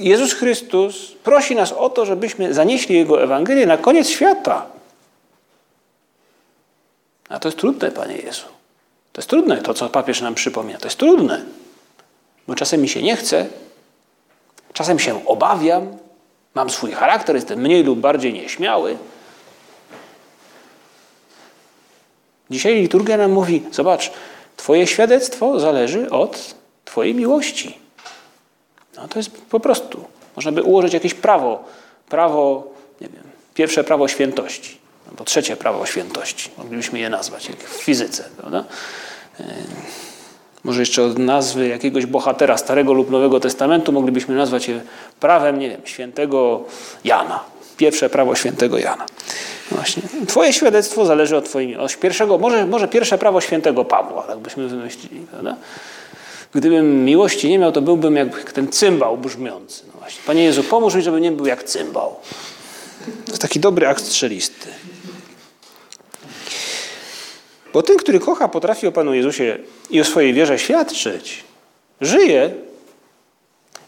Jezus 0.00 0.32
Chrystus 0.32 1.12
prosi 1.24 1.54
nas 1.54 1.72
o 1.72 1.90
to, 1.90 2.06
żebyśmy 2.06 2.54
zanieśli 2.54 2.96
Jego 2.96 3.22
Ewangelię 3.22 3.66
na 3.66 3.76
koniec 3.76 4.08
świata. 4.08 4.66
A 7.28 7.38
to 7.38 7.48
jest 7.48 7.58
trudne, 7.58 7.90
Panie 7.90 8.16
Jezu. 8.16 8.46
To 9.12 9.20
jest 9.20 9.30
trudne, 9.30 9.62
to 9.62 9.74
co 9.74 9.88
papież 9.88 10.20
nam 10.20 10.34
przypomina. 10.34 10.78
To 10.78 10.86
jest 10.86 10.98
trudne, 10.98 11.42
bo 12.48 12.54
czasem 12.54 12.80
mi 12.80 12.88
się 12.88 13.02
nie 13.02 13.16
chce, 13.16 13.46
czasem 14.72 14.98
się 14.98 15.26
obawiam, 15.26 16.07
Mam 16.58 16.70
swój 16.70 16.92
charakter, 16.92 17.36
jestem 17.36 17.58
mniej 17.60 17.84
lub 17.84 17.98
bardziej 17.98 18.32
nieśmiały. 18.32 18.96
Dzisiaj 22.50 22.74
liturgia 22.74 23.16
nam 23.16 23.32
mówi: 23.32 23.62
Zobacz, 23.72 24.10
Twoje 24.56 24.86
świadectwo 24.86 25.60
zależy 25.60 26.10
od 26.10 26.54
Twojej 26.84 27.14
miłości. 27.14 27.78
No 28.96 29.08
to 29.08 29.18
jest 29.18 29.30
po 29.30 29.60
prostu. 29.60 30.04
Można 30.36 30.52
by 30.52 30.62
ułożyć 30.62 30.94
jakieś 30.94 31.14
prawo. 31.14 31.64
Prawo, 32.08 32.68
nie 33.00 33.08
wiem, 33.08 33.24
pierwsze 33.54 33.84
prawo 33.84 34.08
świętości. 34.08 34.78
Albo 35.10 35.24
trzecie 35.24 35.56
prawo 35.56 35.86
świętości. 35.86 36.50
Moglibyśmy 36.58 36.98
je 36.98 37.10
nazwać, 37.10 37.48
jak 37.48 37.58
w 37.58 37.82
fizyce. 37.82 38.24
Prawda? 38.36 38.64
Może 40.68 40.80
jeszcze 40.82 41.02
od 41.02 41.18
nazwy 41.18 41.68
jakiegoś 41.68 42.06
bohatera 42.06 42.56
Starego 42.56 42.92
lub 42.92 43.10
Nowego 43.10 43.40
Testamentu 43.40 43.92
moglibyśmy 43.92 44.34
nazwać 44.34 44.68
je 44.68 44.80
prawem, 45.20 45.58
nie 45.58 45.70
wiem, 45.70 45.80
świętego 45.84 46.64
Jana. 47.04 47.40
Pierwsze 47.76 48.10
prawo 48.10 48.34
świętego 48.34 48.78
Jana. 48.78 49.06
No 49.70 49.76
właśnie. 49.76 50.02
Twoje 50.26 50.52
świadectwo 50.52 51.06
zależy 51.06 51.36
od 51.36 51.44
twojego. 51.44 51.82
Od 51.82 51.96
pierwszego, 51.96 52.38
może, 52.38 52.66
może 52.66 52.88
pierwsze 52.88 53.18
prawo 53.18 53.40
świętego 53.40 53.84
Pawła, 53.84 54.22
tak 54.22 54.38
byśmy 54.38 54.68
wymyślili. 54.68 55.20
Prawda? 55.30 55.56
Gdybym 56.54 57.04
miłości 57.04 57.48
nie 57.48 57.58
miał, 57.58 57.72
to 57.72 57.82
byłbym 57.82 58.16
jak 58.16 58.52
ten 58.52 58.68
cymbał 58.68 59.16
brzmiący. 59.16 59.82
No 59.86 59.92
właśnie. 59.98 60.20
Panie 60.26 60.44
Jezu, 60.44 60.64
pomóż 60.64 60.94
mi, 60.94 61.02
żeby 61.02 61.20
nie 61.20 61.32
był 61.32 61.46
jak 61.46 61.64
cymbał. 61.64 62.16
To 63.24 63.30
jest 63.30 63.42
taki 63.42 63.60
dobry 63.60 63.88
akt 63.88 64.04
strzelisty. 64.04 64.68
Bo 67.78 67.82
ten, 67.82 67.96
który 67.96 68.20
kocha, 68.20 68.48
potrafi 68.48 68.86
o 68.86 68.92
Panu 68.92 69.14
Jezusie 69.14 69.58
i 69.90 70.00
o 70.00 70.04
swojej 70.04 70.34
wierze 70.34 70.58
świadczyć. 70.58 71.44
Żyje 72.00 72.54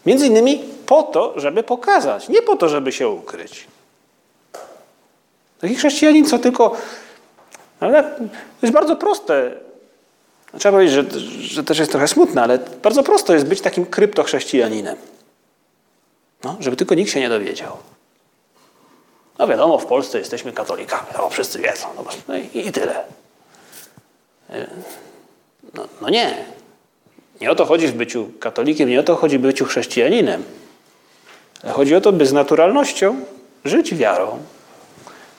między 0.05 0.27
innymi 0.27 0.63
po 0.85 1.03
to, 1.03 1.33
żeby 1.39 1.63
pokazać, 1.63 2.29
nie 2.29 2.41
po 2.41 2.55
to, 2.55 2.69
żeby 2.69 2.91
się 2.91 3.09
ukryć. 3.09 3.67
Taki 5.61 5.75
chrześcijanin, 5.75 6.25
co 6.25 6.39
tylko. 6.39 6.77
Ale 7.79 8.03
to 8.03 8.21
jest 8.61 8.73
bardzo 8.73 8.95
proste. 8.95 9.51
Trzeba 10.59 10.77
powiedzieć, 10.77 10.95
że, 10.95 11.19
że 11.41 11.63
też 11.63 11.79
jest 11.79 11.91
trochę 11.91 12.07
smutne, 12.07 12.43
ale 12.43 12.59
bardzo 12.83 13.03
prosto 13.03 13.33
jest 13.33 13.45
być 13.45 13.61
takim 13.61 13.85
kryptochrześcijaninem. 13.85 14.95
No, 16.43 16.57
żeby 16.59 16.77
tylko 16.77 16.95
nikt 16.95 17.11
się 17.11 17.19
nie 17.19 17.29
dowiedział. 17.29 17.77
No 19.39 19.47
wiadomo, 19.47 19.77
w 19.77 19.85
Polsce 19.85 20.19
jesteśmy 20.19 20.51
katolikami, 20.51 21.07
no 21.17 21.29
wszyscy 21.29 21.59
wiedzą. 21.59 21.87
No, 22.27 22.37
i, 22.37 22.67
i 22.67 22.71
tyle. 22.71 23.03
No, 25.73 25.87
no 26.01 26.09
nie. 26.09 26.35
Nie 27.41 27.51
o 27.51 27.55
to 27.55 27.65
chodzi 27.65 27.87
w 27.87 27.93
byciu 27.93 28.29
katolikiem, 28.39 28.89
nie 28.89 28.99
o 28.99 29.03
to 29.03 29.15
chodzi 29.15 29.37
w 29.37 29.41
byciu 29.41 29.65
chrześcijaninem. 29.65 30.43
Ale 31.63 31.73
chodzi 31.73 31.95
o 31.95 32.01
to, 32.01 32.11
by 32.11 32.25
z 32.25 32.33
naturalnością 32.33 33.15
żyć 33.65 33.95
wiarą. 33.95 34.37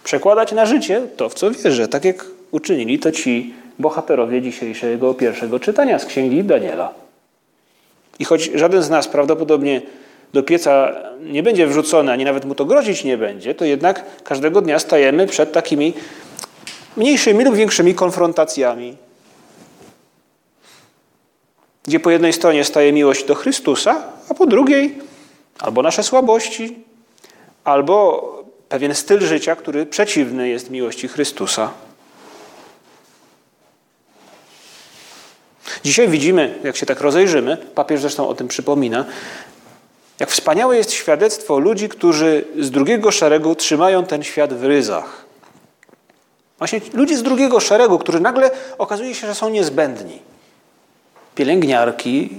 Przekładać 0.05 0.53
na 0.53 0.67
życie 0.67 1.03
to, 1.17 1.29
w 1.29 1.35
co 1.35 1.51
wierzę, 1.51 1.89
tak 1.89 2.05
jak 2.05 2.27
uczynili 2.51 2.99
to 2.99 3.13
ci 3.13 3.55
bohaterowie 3.79 4.43
dzisiejszego 4.43 5.15
pierwszego 5.15 5.61
czytania 5.61 5.99
z 5.99 6.07
Księgi 6.07 6.45
Daniela. 6.45 6.95
I 8.19 8.25
choć 8.25 8.51
żaden 8.55 8.83
z 8.83 8.91
nas 8.91 9.09
prawdopodobnie 9.09 9.83
do 10.33 10.43
pieca 10.43 10.93
nie 11.21 11.43
będzie 11.43 11.67
wrzucony, 11.67 12.13
ani 12.13 12.25
nawet 12.25 12.45
mu 12.45 12.55
to 12.55 12.65
grozić 12.65 13.05
nie 13.05 13.19
będzie, 13.19 13.55
to 13.55 13.65
jednak 13.65 14.05
każdego 14.25 14.61
dnia 14.61 14.79
stajemy 14.79 15.27
przed 15.27 15.53
takimi 15.53 15.95
mniejszymi 16.97 17.45
lub 17.45 17.55
większymi 17.55 17.95
konfrontacjami, 17.95 18.97
gdzie 21.85 22.01
po 22.01 22.11
jednej 22.11 22.33
stronie 22.33 22.65
staje 22.65 22.93
miłość 22.93 23.25
do 23.25 23.35
Chrystusa, 23.35 24.03
a 24.29 24.35
po 24.35 24.47
drugiej 24.47 24.99
albo 25.59 25.83
nasze 25.83 26.03
słabości, 26.03 26.79
albo 27.65 28.23
pewien 28.69 28.95
styl 28.95 29.21
życia, 29.21 29.57
który 29.57 29.87
przeciwny 29.87 30.49
jest 30.49 30.71
miłości 30.71 31.09
Chrystusa. 31.09 31.71
Dzisiaj 35.85 36.09
widzimy, 36.09 36.59
jak 36.65 36.77
się 36.77 36.87
tak 36.87 37.01
rozejrzymy, 37.01 37.57
papież 37.57 38.01
zresztą 38.01 38.29
o 38.29 38.35
tym 38.35 38.49
przypomina, 38.49 39.05
jak 40.21 40.31
wspaniałe 40.31 40.77
jest 40.77 40.93
świadectwo 40.93 41.59
ludzi, 41.59 41.89
którzy 41.89 42.45
z 42.59 42.71
drugiego 42.71 43.11
szeregu 43.11 43.55
trzymają 43.55 44.07
ten 44.07 44.23
świat 44.23 44.55
w 44.55 44.65
ryzach. 44.65 45.22
Właśnie 46.63 46.81
ludzi 46.93 47.17
z 47.17 47.23
drugiego 47.23 47.61
szeregu, 47.61 47.99
którzy 47.99 48.21
nagle 48.21 48.51
okazuje 48.79 49.15
się, 49.15 49.27
że 49.27 49.35
są 49.35 49.49
niezbędni. 49.49 50.23
Pielęgniarki, 51.35 52.39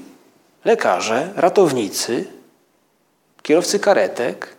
lekarze, 0.65 1.34
ratownicy, 1.36 2.25
kierowcy 3.42 3.80
karetek, 3.80 4.56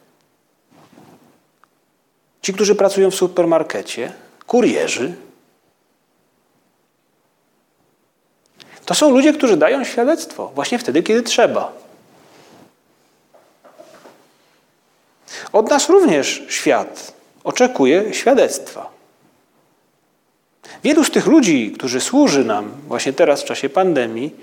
ci, 2.42 2.52
którzy 2.52 2.74
pracują 2.74 3.10
w 3.10 3.14
supermarkecie, 3.14 4.12
kurierzy. 4.46 5.14
To 8.84 8.94
są 8.94 9.10
ludzie, 9.10 9.32
którzy 9.32 9.56
dają 9.56 9.84
świadectwo 9.84 10.48
właśnie 10.54 10.78
wtedy, 10.78 11.02
kiedy 11.02 11.22
trzeba. 11.22 11.72
Od 15.52 15.70
nas 15.70 15.88
również 15.88 16.42
świat 16.48 17.12
oczekuje 17.44 18.14
świadectwa. 18.14 19.03
Wielu 20.84 21.04
z 21.04 21.10
tych 21.10 21.26
ludzi, 21.26 21.72
którzy 21.72 22.00
służy 22.00 22.44
nam 22.44 22.72
właśnie 22.88 23.12
teraz 23.12 23.42
w 23.42 23.44
czasie 23.44 23.68
pandemii, 23.68 24.34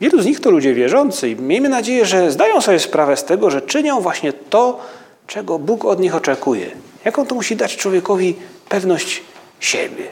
wielu 0.00 0.22
z 0.22 0.26
nich 0.26 0.40
to 0.40 0.50
ludzie 0.50 0.74
wierzący 0.74 1.30
i 1.30 1.36
miejmy 1.36 1.68
nadzieję, 1.68 2.06
że 2.06 2.30
zdają 2.30 2.60
sobie 2.60 2.78
sprawę 2.78 3.16
z 3.16 3.24
tego, 3.24 3.50
że 3.50 3.62
czynią 3.62 4.00
właśnie 4.00 4.32
to, 4.32 4.80
czego 5.26 5.58
Bóg 5.58 5.84
od 5.84 6.00
nich 6.00 6.14
oczekuje. 6.14 6.70
Jaką 7.04 7.26
to 7.26 7.34
musi 7.34 7.56
dać 7.56 7.76
człowiekowi 7.76 8.34
pewność 8.68 9.22
siebie, 9.60 10.08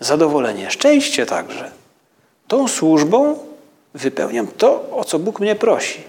zadowolenie, 0.00 0.70
szczęście 0.70 1.26
także. 1.26 1.70
Tą 2.48 2.68
służbą 2.68 3.38
wypełniam 3.94 4.46
to, 4.46 4.90
o 4.92 5.04
co 5.04 5.18
Bóg 5.18 5.40
mnie 5.40 5.54
prosi. 5.54 6.02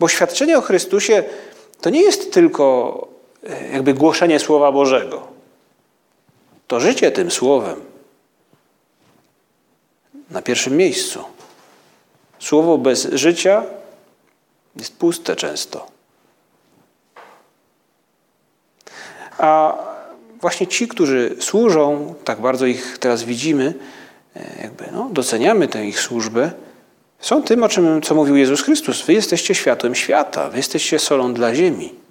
Bo 0.00 0.08
świadczenie 0.08 0.58
o 0.58 0.60
Chrystusie 0.60 1.24
to 1.80 1.90
nie 1.90 2.02
jest 2.02 2.32
tylko 2.32 3.13
jakby 3.72 3.94
głoszenie 3.94 4.38
Słowa 4.38 4.72
Bożego. 4.72 5.28
To 6.66 6.80
życie 6.80 7.10
tym 7.10 7.30
Słowem 7.30 7.80
na 10.30 10.42
pierwszym 10.42 10.76
miejscu. 10.76 11.24
Słowo 12.38 12.78
bez 12.78 13.08
życia 13.12 13.62
jest 14.76 14.96
puste 14.96 15.36
często. 15.36 15.86
A 19.38 19.78
właśnie 20.40 20.66
ci, 20.66 20.88
którzy 20.88 21.36
służą, 21.40 22.14
tak 22.24 22.40
bardzo 22.40 22.66
ich 22.66 22.98
teraz 22.98 23.22
widzimy, 23.22 23.74
e, 24.36 24.62
jakby 24.62 24.84
no, 24.92 25.08
doceniamy 25.12 25.68
tę 25.68 25.86
ich 25.86 26.00
służbę, 26.00 26.50
są 27.20 27.42
tym, 27.42 27.62
o 27.62 27.68
czym 27.68 28.02
co 28.02 28.14
mówił 28.14 28.36
Jezus 28.36 28.62
Chrystus. 28.62 29.02
Wy 29.02 29.12
jesteście 29.12 29.54
światłem 29.54 29.94
świata, 29.94 30.50
wy 30.50 30.56
jesteście 30.56 30.98
solą 30.98 31.34
dla 31.34 31.54
ziemi. 31.54 32.03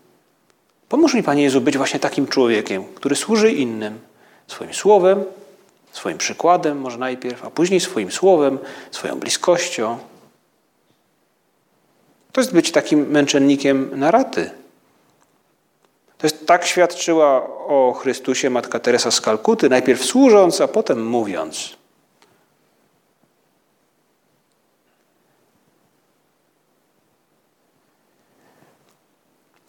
Pomóż 0.94 1.14
mi, 1.14 1.24
Panie 1.24 1.44
Jezu, 1.44 1.62
być 1.62 1.78
właśnie 1.78 2.00
takim 2.00 2.28
człowiekiem, 2.28 2.84
który 2.96 3.16
służy 3.16 3.52
innym 3.52 4.00
swoim 4.48 4.74
słowem, 4.74 5.24
swoim 5.92 6.18
przykładem, 6.18 6.80
może 6.80 6.98
najpierw, 6.98 7.46
a 7.46 7.50
później 7.50 7.80
swoim 7.80 8.12
słowem, 8.12 8.60
swoją 8.92 9.20
bliskością. 9.20 9.98
To 12.32 12.42
jest 12.42 12.54
być 12.54 12.72
takim 12.72 13.08
męczennikiem 13.08 14.00
na 14.00 14.12
raty. 14.12 14.52
To 16.18 16.28
jest 16.28 16.48
tak 16.48 16.66
świadczyła 16.66 17.48
o 17.68 17.94
Chrystusie 18.02 18.50
matka 18.50 18.80
Teresa 18.80 19.12
z 19.12 19.22
Kalkuty, 19.22 19.70
najpierw 19.70 20.06
służąc, 20.06 20.62
a 20.62 20.68
potem 20.68 21.08
mówiąc. 21.08 21.78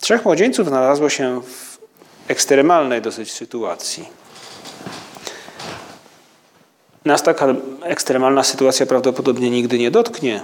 Trzech 0.05 0.25
młodzieńców 0.25 0.69
znalazło 0.69 1.09
się 1.09 1.41
w 1.43 1.79
ekstremalnej 2.29 3.03
dosyć 3.03 3.33
sytuacji. 3.33 4.09
Nas 7.05 7.23
taka 7.23 7.47
ekstremalna 7.83 8.43
sytuacja 8.43 8.87
prawdopodobnie 8.87 9.51
nigdy 9.51 9.79
nie 9.79 9.91
dotknie. 9.91 10.43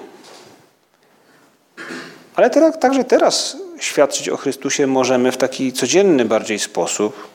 Ale 2.36 2.50
teraz, 2.50 2.78
także 2.78 3.04
teraz 3.04 3.56
świadczyć 3.78 4.28
o 4.28 4.36
Chrystusie 4.36 4.86
możemy 4.86 5.32
w 5.32 5.36
taki 5.36 5.72
codzienny 5.72 6.24
bardziej 6.24 6.58
sposób. 6.58 7.28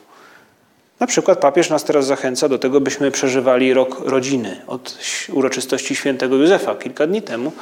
Na 1.00 1.06
przykład 1.06 1.38
papież 1.38 1.70
nas 1.70 1.84
teraz 1.84 2.06
zachęca 2.06 2.48
do 2.48 2.58
tego, 2.58 2.80
byśmy 2.80 3.10
przeżywali 3.10 3.74
rok 3.74 4.00
rodziny 4.00 4.62
od 4.66 4.98
uroczystości 5.32 5.96
świętego 5.96 6.36
Józefa 6.36 6.74
kilka 6.74 7.06
dni 7.06 7.22
temu. 7.22 7.52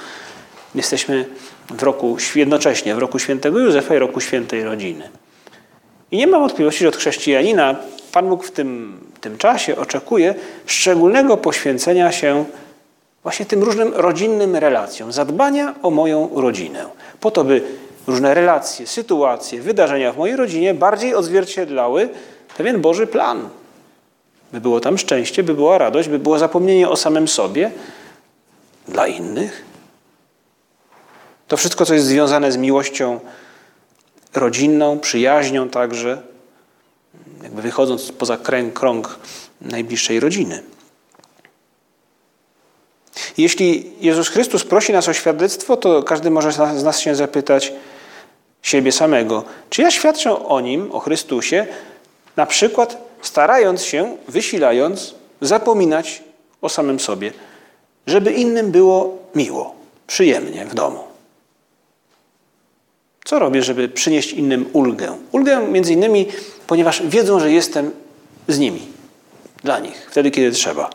Jesteśmy 0.75 1.25
w 1.71 1.83
roku, 1.83 2.17
jednocześnie 2.35 2.95
w 2.95 2.99
roku 2.99 3.19
świętego 3.19 3.59
Józefa 3.59 3.95
i 3.95 3.99
roku 3.99 4.21
świętej 4.21 4.65
rodziny. 4.65 5.09
I 6.11 6.17
nie 6.17 6.27
ma 6.27 6.39
wątpliwości, 6.39 6.81
że 6.81 6.89
od 6.89 6.97
chrześcijanina 6.97 7.77
Pan 8.13 8.29
Bóg 8.29 8.45
w 8.45 8.51
tym, 8.51 9.01
tym 9.21 9.39
czasie 9.39 9.77
oczekuje 9.77 10.35
szczególnego 10.67 11.37
poświęcenia 11.37 12.13
się 12.13 12.45
właśnie 13.23 13.47
tym 13.47 13.63
różnym 13.63 13.93
rodzinnym 13.95 14.57
relacjom, 14.57 15.13
zadbania 15.13 15.75
o 15.83 15.91
moją 15.91 16.31
rodzinę, 16.35 16.87
po 17.21 17.31
to, 17.31 17.45
by 17.45 17.63
różne 18.07 18.35
relacje, 18.35 18.87
sytuacje, 18.87 19.61
wydarzenia 19.61 20.13
w 20.13 20.19
mojej 20.19 20.37
rodzinie 20.37 20.75
bardziej 20.75 21.15
odzwierciedlały 21.15 22.09
pewien 22.57 22.81
Boży 22.81 23.07
plan. 23.07 23.49
By 24.53 24.61
było 24.61 24.81
tam 24.81 24.99
szczęście, 24.99 25.43
by 25.43 25.55
była 25.55 25.79
radość, 25.79 26.09
by 26.09 26.19
było 26.19 26.39
zapomnienie 26.39 26.89
o 26.89 26.97
samym 26.97 27.29
sobie 27.29 27.71
dla 28.89 29.07
innych. 29.07 29.74
To 31.55 31.59
wszystko, 31.59 31.87
co 31.87 31.95
jest 31.95 32.07
związane 32.07 32.53
z 32.53 32.57
miłością 32.57 33.21
rodzinną, 34.35 34.99
przyjaźnią 34.99 35.69
także, 35.69 36.23
jakby 37.43 37.63
wychodząc 37.63 38.13
poza 38.13 38.37
kręg, 38.37 38.75
krąg 38.79 39.19
najbliższej 39.61 40.21
rodziny. 40.21 40.63
Jeśli 43.39 43.93
Jezus 44.01 44.29
Chrystus 44.29 44.65
prosi 44.65 44.93
nas 44.93 45.09
o 45.09 45.13
świadectwo, 45.13 45.77
to 45.77 46.03
każdy 46.03 46.31
może 46.31 46.53
z 46.53 46.85
nas 46.85 47.01
się 47.01 47.15
zapytać, 47.15 47.73
siebie 48.63 48.93
samego. 48.93 49.45
Czy 49.71 49.83
ja 49.83 49.91
świadczę 49.91 50.45
o 50.45 50.61
nim, 50.61 50.93
o 50.93 51.01
Chrystusie, 51.01 51.67
na 52.37 52.47
przykład 52.47 52.97
starając 53.23 53.83
się, 53.83 54.17
wysilając, 54.29 55.15
zapominać 55.41 56.23
o 56.63 56.69
samym 56.69 57.01
sobie, 57.01 57.33
żeby 58.07 58.33
innym 58.33 58.71
było 58.71 59.19
miło, 59.35 59.75
przyjemnie 60.07 60.67
w 60.67 60.75
domu. 60.75 61.14
Co 63.25 63.39
robię, 63.39 63.63
żeby 63.63 63.89
przynieść 63.89 64.33
innym 64.33 64.67
ulgę? 64.73 65.19
Ulgę 65.33 65.69
między 65.69 65.93
innymi, 65.93 66.29
ponieważ 66.67 67.03
wiedzą, 67.07 67.41
że 67.41 67.53
jestem 67.53 67.91
z 68.49 68.59
nimi, 68.59 68.87
dla 69.63 69.79
nich, 69.79 70.07
wtedy, 70.11 70.31
kiedy 70.31 70.51
trzeba. 70.51 70.91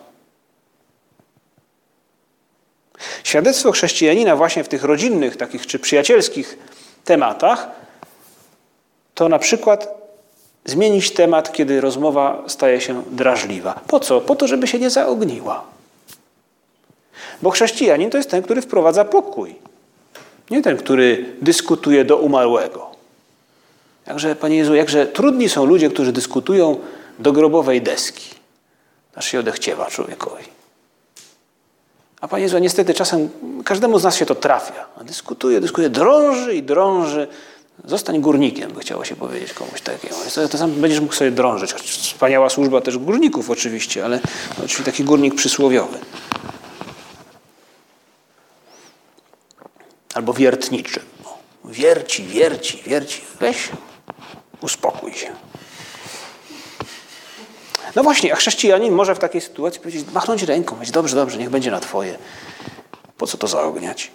Świadectwo 3.23 3.71
chrześcijanina 3.71 4.35
właśnie 4.35 4.63
w 4.63 4.67
tych 4.67 4.83
rodzinnych, 4.83 5.37
takich 5.37 5.67
czy 5.67 5.79
przyjacielskich 5.79 6.57
tematach 7.05 7.67
to 9.15 9.29
na 9.29 9.39
przykład 9.39 9.87
zmienić 10.65 11.11
temat, 11.11 11.51
kiedy 11.51 11.81
rozmowa 11.81 12.43
staje 12.47 12.81
się 12.81 13.03
drażliwa. 13.11 13.79
Po 13.87 13.99
co? 13.99 14.21
Po 14.21 14.35
to, 14.35 14.47
żeby 14.47 14.67
się 14.67 14.79
nie 14.79 14.89
zaogniła. 14.89 15.63
Bo 17.41 17.49
chrześcijanin 17.49 18.09
to 18.09 18.17
jest 18.17 18.29
ten, 18.29 18.43
który 18.43 18.61
wprowadza 18.61 19.05
pokój. 19.05 19.55
Nie 20.51 20.61
ten, 20.61 20.77
który 20.77 21.25
dyskutuje 21.41 22.05
do 22.05 22.17
umarłego. 22.17 22.89
Jakże, 24.07 24.35
Panie 24.35 24.57
Jezu, 24.57 24.75
jakże 24.75 25.07
trudni 25.07 25.49
są 25.49 25.65
ludzie, 25.65 25.89
którzy 25.89 26.11
dyskutują 26.11 26.79
do 27.19 27.31
grobowej 27.31 27.81
deski. 27.81 28.29
Aż 29.15 29.25
się 29.27 29.39
odechciewa 29.39 29.85
człowiekowi. 29.85 30.43
A 32.21 32.27
Panie 32.27 32.43
Jezu, 32.43 32.57
niestety 32.57 32.93
czasem 32.93 33.29
każdemu 33.65 33.99
z 33.99 34.03
nas 34.03 34.15
się 34.15 34.25
to 34.25 34.35
trafia. 34.35 34.85
Dyskutuje, 35.03 35.61
dyskutuje, 35.61 35.89
drąży 35.89 36.55
i 36.55 36.63
drąży. 36.63 37.27
Zostań 37.85 38.21
górnikiem, 38.21 38.71
by 38.71 38.79
chciało 38.79 39.05
się 39.05 39.15
powiedzieć 39.15 39.53
komuś 39.53 39.81
takiego. 39.81 40.15
To 40.51 40.57
sam 40.57 40.71
będziesz 40.71 40.99
mógł 40.99 41.13
sobie 41.13 41.31
drążyć. 41.31 41.73
Wspaniała 41.73 42.49
służba 42.49 42.81
też 42.81 42.97
górników 42.97 43.49
oczywiście, 43.49 44.05
ale 44.05 44.19
oczywiście 44.57 44.83
taki 44.83 45.03
górnik 45.03 45.35
przysłowiowy. 45.35 45.97
Albo 50.19 50.33
wiertniczy. 50.33 51.01
Wierci, 51.65 52.23
wierci, 52.23 52.83
wierci. 52.85 53.21
Weź, 53.39 53.69
uspokój 54.61 55.13
się. 55.13 55.31
No 57.95 58.03
właśnie, 58.03 58.33
a 58.33 58.35
chrześcijanin 58.35 58.93
może 58.93 59.15
w 59.15 59.19
takiej 59.19 59.41
sytuacji 59.41 59.81
powiedzieć, 59.81 60.11
machnąć 60.13 60.43
ręką, 60.43 60.75
powiedzieć, 60.75 60.93
dobrze, 60.93 61.15
dobrze, 61.15 61.37
niech 61.37 61.49
będzie 61.49 61.71
na 61.71 61.79
twoje. 61.79 62.17
Po 63.17 63.27
co 63.27 63.37
to 63.37 63.47
zaogniać? 63.47 64.11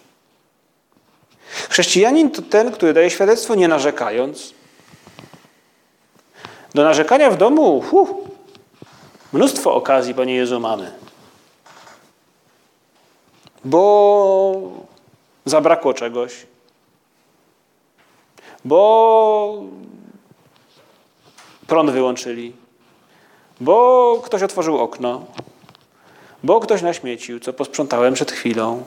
Chrześcijanin 1.69 2.31
to 2.31 2.43
ten, 2.43 2.73
który 2.73 2.93
daje 2.93 3.11
świadectwo 3.11 3.55
nie 3.55 3.69
narzekając. 3.69 4.55
Do 6.75 6.83
narzekania 6.83 7.31
w 7.31 7.37
domu, 7.37 7.85
uf, 7.90 8.09
mnóstwo 9.33 9.75
okazji, 9.75 10.14
Panie 10.14 10.35
Jezu, 10.35 10.61
mamy. 10.61 10.93
Bo 13.64 14.85
zabrakło 15.44 15.94
czegoś. 15.94 16.46
Bo 18.64 19.62
prąd 21.66 21.90
wyłączyli 21.90 22.52
bo 23.61 24.20
ktoś 24.24 24.42
otworzył 24.42 24.78
okno, 24.78 25.24
bo 26.42 26.61
ktoś 26.61 26.83
naśmiecił, 26.83 27.40
co 27.40 27.52
posprzątałem 27.52 28.14
przed 28.14 28.33
chwilą, 28.33 28.85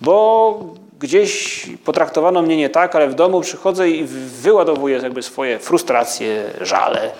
bo 0.00 0.60
gdzieś 0.98 1.66
potraktowano 1.84 2.42
mnie 2.42 2.56
nie 2.56 2.70
tak, 2.70 2.96
ale 2.96 3.08
w 3.08 3.14
domu 3.14 3.40
przychodzę 3.40 3.90
i 3.90 4.04
wyładowuję 4.42 4.98
jakby 4.98 5.22
swoje 5.22 5.58
frustracje, 5.58 6.50
żale. 6.60 7.12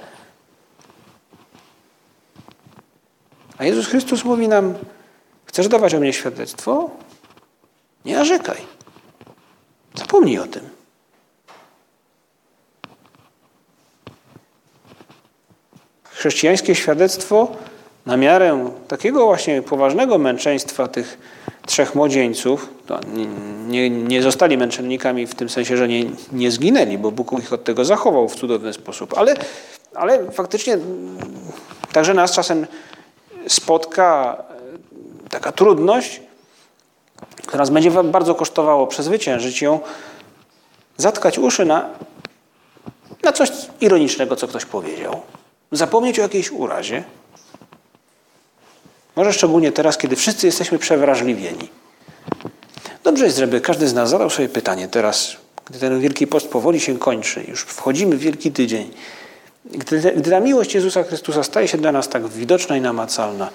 A 3.59 3.65
Jezus 3.65 3.87
Chrystus 3.87 4.25
mówi 4.25 4.49
nam, 4.49 4.75
chcesz 5.45 5.69
dawać 5.69 5.95
o 5.95 6.01
mnie 6.01 6.13
świadectwo? 6.13 6.91
Nie 8.07 8.15
narzekaj. 8.15 8.61
Zapomnij 9.95 10.39
o 10.39 10.47
tym. 10.47 10.77
chrześcijańskie 16.17 16.75
świadectwo 16.75 17.49
na 18.07 18.17
miarę 18.17 18.71
takiego 18.89 19.27
właśnie 19.27 19.63
poważnego 19.63 20.19
męczeństwa 20.19 20.89
tych 20.89 21.19
trzech 21.67 21.95
młodzieńców, 21.95 22.69
nie, 23.69 23.91
nie, 23.91 24.23
zostali 24.23 24.59
męczennikami 24.59 25.27
w 25.27 25.35
tym 25.35 25.49
sensie, 25.49 25.77
że 25.77 25.89
nie, 25.89 26.05
nie 26.33 26.51
zginęli, 26.51 26.99
bo 26.99 27.11
Bóg 27.11 27.33
ich 27.39 27.53
od 27.53 27.65
tego 27.65 27.85
zachował 27.85 28.29
w 28.29 28.37
cudowny 28.37 28.73
sposób, 28.73 29.19
ale, 29.19 29.35
ale 29.95 30.33
faktycznie 30.33 30.79
także 31.93 32.15
nas 32.15 32.33
czasem 32.33 32.67
spotka 33.49 34.37
e, 35.25 35.29
taka 35.29 35.53
trudność, 35.53 36.21
która 37.37 37.59
nas 37.59 37.71
będzie 37.71 37.91
bardzo 37.91 38.35
kosztowało 38.35 38.87
przezwyciężyć 38.87 39.63
ją, 39.63 39.81
zatkać 40.97 41.39
uszy 41.39 41.65
na, 41.65 41.89
na 43.23 43.33
coś 43.33 43.51
ironicznego, 43.81 44.37
co 44.37 44.49
ktoś 44.49 44.65
powiedział 44.65 45.23
zapomnieć 45.73 46.19
o 46.19 46.23
jakiejś 46.23 46.51
urazie. 46.53 47.05
Może 49.17 49.33
szczególnie 49.33 49.73
teraz, 49.73 49.99
kiedy 49.99 50.17
wszyscy 50.17 50.47
jesteśmy 50.47 50.79
przewrażliwieni. 50.79 51.69
Dobrze 53.05 53.25
jest, 53.25 53.39
żeby 53.39 53.61
każdy 53.61 53.89
z 53.89 53.95
nas 53.95 54.11
zadał 54.11 54.31
sobie 54.31 54.49
pytanie 54.49 54.89
teraz, 54.89 55.37
gdy 55.71 55.79
ten 55.79 56.01
Wielki 56.01 56.27
Post 56.27 56.49
powoli 56.49 56.81
się 56.81 56.99
kończy, 56.99 57.45
już 57.49 57.63
wchodzimy 57.63 58.17
w 58.17 58.21
Wielki 58.21 58.53
Tydzień, 58.53 58.95
gdy, 59.65 60.01
gdy 60.01 60.31
ta 60.31 60.41
miłość 60.41 60.75
Jezusa 60.75 61.03
Chrystusa 61.03 61.43
staje 61.43 61.69
się 61.69 61.79
dla 61.79 61.93
nas 61.93 62.09
tak 62.09 62.29
widoczna 62.29 62.77
i 62.77 62.81
namacalna, 62.81 63.51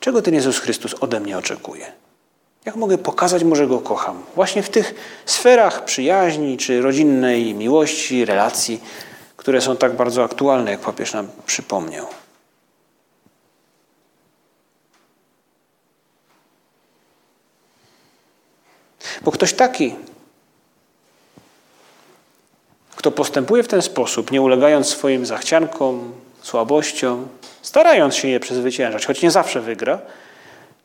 czego 0.00 0.22
ten 0.22 0.34
Jezus 0.34 0.58
Chrystus 0.58 0.94
ode 1.00 1.20
mnie 1.20 1.38
oczekuje? 1.38 1.92
Jak 2.66 2.76
mogę 2.76 2.98
pokazać 2.98 3.44
mu, 3.44 3.56
że 3.56 3.66
Go 3.66 3.80
kocham? 3.80 4.22
Właśnie 4.34 4.62
w 4.62 4.70
tych 4.70 4.94
sferach 5.26 5.84
przyjaźni 5.84 6.56
czy 6.56 6.82
rodzinnej 6.82 7.54
miłości, 7.54 8.24
relacji, 8.24 8.80
które 9.36 9.60
są 9.60 9.76
tak 9.76 9.96
bardzo 9.96 10.24
aktualne, 10.24 10.70
jak 10.70 10.80
papież 10.80 11.12
nam 11.12 11.28
przypomniał. 11.46 12.06
Bo 19.22 19.32
ktoś 19.32 19.52
taki, 19.52 19.94
kto 22.96 23.10
postępuje 23.10 23.62
w 23.62 23.68
ten 23.68 23.82
sposób, 23.82 24.30
nie 24.30 24.42
ulegając 24.42 24.86
swoim 24.86 25.26
zachciankom, 25.26 26.12
słabościom, 26.42 27.28
starając 27.62 28.14
się 28.14 28.28
je 28.28 28.40
przezwyciężać, 28.40 29.06
choć 29.06 29.22
nie 29.22 29.30
zawsze 29.30 29.60
wygra, 29.60 29.98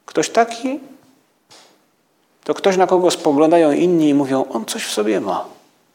ktoś 0.05 0.29
taki 0.29 0.79
to 2.43 2.53
ktoś, 2.53 2.77
na 2.77 2.87
kogo 2.87 3.11
spoglądają 3.11 3.71
inni 3.71 4.09
i 4.09 4.13
mówią, 4.13 4.45
on 4.49 4.65
coś 4.65 4.85
w 4.85 4.91
sobie 4.91 5.21
ma, 5.21 5.45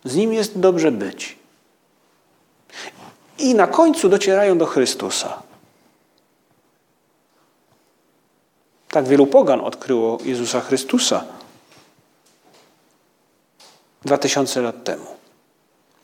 z 0.05 0.17
nim 0.17 0.33
jest 0.33 0.59
dobrze 0.59 0.93
być. 0.93 1.37
I 3.39 3.55
na 3.55 3.67
końcu 3.67 4.09
docierają 4.09 4.59
do 4.59 4.67
Chrystusa. 4.67 5.43
Tak 8.89 9.09
wielu 9.09 9.27
pogan 9.27 9.61
odkryło 9.61 10.19
Jezusa 10.25 10.61
Chrystusa 10.61 11.25
dwa 14.05 14.19
tysiące 14.19 14.63
lat 14.63 14.85
temu. 14.85 15.07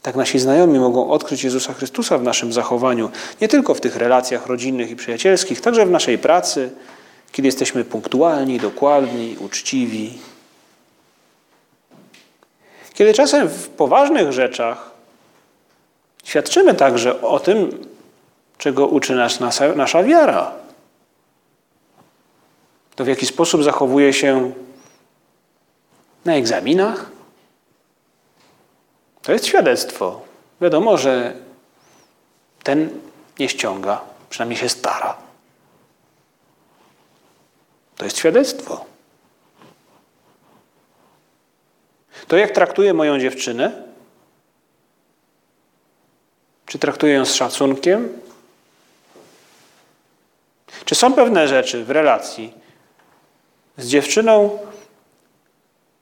Tak 0.02 0.16
nasi 0.16 0.38
znajomi 0.38 0.78
mogą 0.78 1.11
odkryć 1.11 1.44
Jezusa 1.44 1.74
Chrystusa 1.74 2.18
w 2.18 2.22
naszym 2.22 2.52
zachowaniu, 2.52 3.11
nie 3.40 3.48
tylko 3.48 3.74
w 3.74 3.81
tych 3.81 3.96
relacjach 3.96 4.46
rodzinnych 4.46 4.90
i 4.90 4.96
przyjacielskich, 4.96 5.61
także 5.61 5.87
w 5.87 5.90
naszej 5.90 6.18
pracy, 6.18 6.70
kiedy 7.33 7.48
jesteśmy 7.48 7.85
punktualni, 7.85 8.59
dokładni, 8.59 9.37
uczciwi. 9.40 10.18
Kiedy 12.94 13.14
czasem 13.14 13.48
w 13.48 13.68
poważnych 13.68 14.33
rzeczach 14.33 14.92
Świadczymy 16.24 16.74
także 16.74 17.20
o 17.22 17.40
tym, 17.40 17.87
czego 18.59 18.87
uczy 18.87 19.14
nas 19.14 19.40
nasza, 19.40 19.72
nasza 19.72 20.02
wiara. 20.02 20.52
To 22.94 23.05
w 23.05 23.09
jaki 23.09 23.26
sposób 23.26 23.62
zachowuje 23.62 24.12
się 24.12 24.52
na 26.24 26.35
egzaminach. 26.35 27.11
To 29.22 29.33
jest 29.33 29.46
świadectwo. 29.46 30.20
Wiadomo, 30.61 30.98
że 30.98 31.35
ten 32.62 33.00
nie 33.38 33.48
ściąga, 33.48 34.00
przynajmniej 34.31 34.59
się 34.59 34.68
stara. 34.68 35.16
To 37.96 38.05
jest 38.05 38.18
świadectwo. 38.18 38.85
To 42.29 42.37
jak 42.37 42.51
traktuje 42.51 42.94
moją 42.94 43.18
dziewczynę, 43.18 43.83
czy 46.66 46.79
traktuję 46.79 47.12
ją 47.14 47.25
z 47.25 47.35
szacunkiem? 47.35 48.20
Czy 50.85 50.94
są 50.94 51.12
pewne 51.12 51.48
rzeczy 51.48 51.85
w 51.85 51.90
relacji 51.90 52.55
z 53.77 53.87
dziewczyną, 53.87 54.59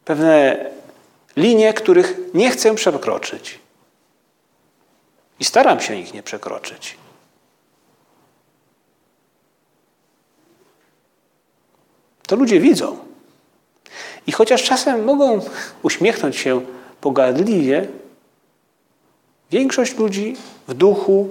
pewne 0.04 0.66
linie, 1.36 1.74
których 1.74 2.18
nie 2.34 2.50
chcę 2.50 2.74
przekroczyć. 2.74 3.58
I 5.40 5.44
staram 5.44 5.80
się 5.80 5.94
ich 5.94 6.14
nie 6.14 6.22
przekroczyć. 6.22 6.96
To 12.26 12.36
ludzie 12.36 12.60
widzą. 12.60 13.09
I 14.26 14.32
chociaż 14.32 14.62
czasem 14.62 15.04
mogą 15.04 15.40
uśmiechnąć 15.82 16.36
się 16.36 16.60
pogardliwie, 17.00 17.88
większość 19.50 19.96
ludzi 19.96 20.36
w 20.68 20.74
duchu 20.74 21.28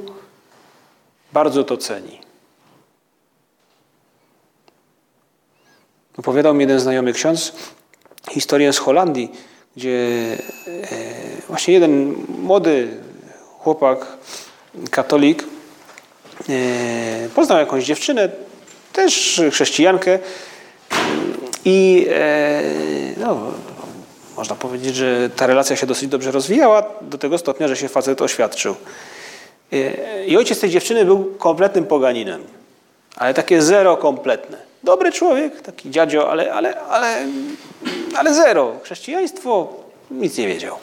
bardzo 1.34 1.64
to 1.64 1.78
ceni. 1.78 2.20
Opowiadał 6.18 6.54
mi 6.54 6.62
jeden 6.62 6.80
znajomy 6.80 7.14
ksiądz 7.14 7.54
historię 8.32 8.74
z 8.74 8.78
Holandii, 8.78 9.32
gdzie 9.76 10.08
e, 10.68 11.42
właśnie 11.48 11.74
jeden 11.74 12.16
młody 12.28 12.88
chłopak, 13.60 14.06
katolik, 14.92 15.44
e, 16.50 17.30
poznał 17.36 17.60
jakąś 17.60 17.84
dziewczynę, 17.84 18.30
też 18.94 19.42
chrześcijankę 19.52 20.20
i 21.66 22.08
e, 22.12 22.62
no, 23.18 23.38
można 24.38 24.56
powiedzieć, 24.56 24.96
że 24.96 25.30
ta 25.36 25.48
relacja 25.48 25.76
się 25.76 25.88
dosyć 25.88 26.10
dobrze 26.10 26.32
rozwijała 26.32 26.84
do 27.02 27.18
tego 27.18 27.38
stopnia, 27.38 27.68
że 27.68 27.76
się 27.76 27.90
facet 27.90 28.22
oświadczył. 28.22 28.76
I 30.28 30.38
ojciec 30.38 30.60
tej 30.60 30.70
dziewczyny 30.70 31.06
był 31.06 31.26
kompletnym 31.26 31.86
poganinem, 31.86 32.44
ale 33.16 33.34
takie 33.34 33.62
zero 33.62 33.98
kompletne. 33.98 34.58
Dobry 34.84 35.12
człowiek, 35.12 35.62
taki 35.62 35.92
dziadzio, 35.92 36.32
ale, 36.32 36.54
ale, 36.54 36.82
ale, 36.82 37.28
ale 38.16 38.34
zero. 38.34 38.72
Chrześcijaństwo 38.84 39.74
nic 40.12 40.38
nie 40.38 40.48
wiedział. 40.48 40.76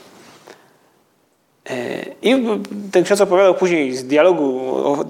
E, 1.71 2.05
I 2.23 2.45
ten 2.93 3.05
ksiądz 3.05 3.21
opowiadał 3.21 3.55
później 3.55 3.97
z 3.97 4.05
dialogu, 4.05 4.61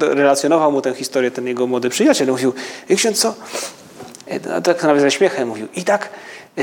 relacjonował 0.00 0.72
mu 0.72 0.82
tę 0.82 0.94
historię, 0.94 1.30
ten 1.30 1.46
jego 1.46 1.66
młody 1.66 1.90
przyjaciel. 1.90 2.28
Mówił, 2.28 2.52
ksiądz 2.96 3.20
co? 3.20 3.34
No, 4.48 4.60
tak 4.60 4.82
nawet 4.82 5.02
ze 5.02 5.10
śmiechem 5.10 5.48
mówił. 5.48 5.68
I 5.74 5.84
tak 5.84 6.10
e, 6.58 6.62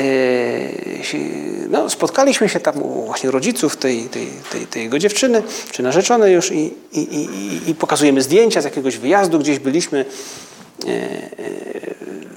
no, 1.70 1.90
spotkaliśmy 1.90 2.50
się 2.50 2.60
tam 2.60 2.84
u 2.84 3.06
właśnie 3.06 3.32
rodziców 3.32 3.78
tej, 3.78 4.04
tej, 4.04 4.28
tej, 4.52 4.68
tej 4.68 4.84
jego 4.84 5.00
dziewczyny, 5.00 5.44
czy 5.72 5.84
narzeczonej 5.84 6.34
już 6.34 6.52
i, 6.52 6.74
i, 6.92 7.00
i, 7.00 7.70
i 7.70 7.76
pokazujemy 7.76 8.22
zdjęcia 8.22 8.62
z 8.62 8.66
jakiegoś 8.66 8.98
wyjazdu, 8.98 9.40
gdzieś 9.40 9.60
byliśmy 9.60 10.06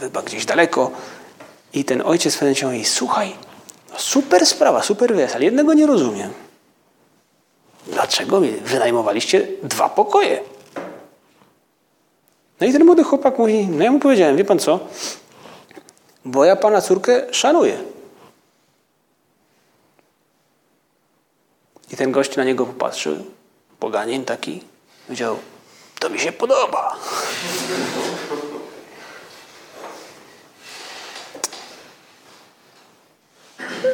chyba 0.01 0.23
gdzieś 0.23 0.45
daleko. 0.45 0.91
I 1.73 1.85
ten 1.85 2.03
ojciec 2.05 2.35
w 2.35 2.39
pewnym 2.39 2.71
mówi, 2.73 2.85
słuchaj, 2.85 3.33
no 3.93 3.99
super 3.99 4.47
sprawa, 4.47 4.83
super 4.83 5.15
wyjazd, 5.15 5.35
ale 5.35 5.45
jednego 5.45 5.75
nie 5.75 5.87
rozumiem. 5.87 6.31
Dlaczego 7.87 8.41
wynajmowaliście 8.65 9.47
dwa 9.63 9.89
pokoje? 9.89 10.41
No 12.61 12.67
i 12.67 12.73
ten 12.73 12.85
młody 12.85 13.05
chłopak 13.05 13.39
mówi, 13.39 13.67
no 13.67 13.85
ja 13.85 13.93
mu 13.93 13.99
powiedziałem, 13.99 14.37
wie 14.37 14.45
pan 14.45 14.59
co, 14.59 14.81
bo 16.25 16.45
ja 16.45 16.57
pana 16.57 16.81
córkę 16.81 17.35
szanuję. 17.35 17.79
I 21.93 21.97
ten 21.97 22.13
gość 22.13 22.37
na 22.37 22.45
niego 22.45 22.67
popatrzył, 22.67 23.17
poganin 23.79 24.25
taki, 24.25 24.63
powiedział, 25.07 25.39
to 25.99 26.11
mi 26.11 26.19
się 26.19 26.33
podoba. 26.33 26.97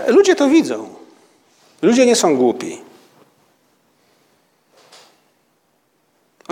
Ludzie 0.07 0.37
to 0.37 0.49
widzą. 0.49 0.95
Ludzie 1.83 2.07
nie 2.07 2.17
są 2.17 2.37
głupi. 2.37 2.92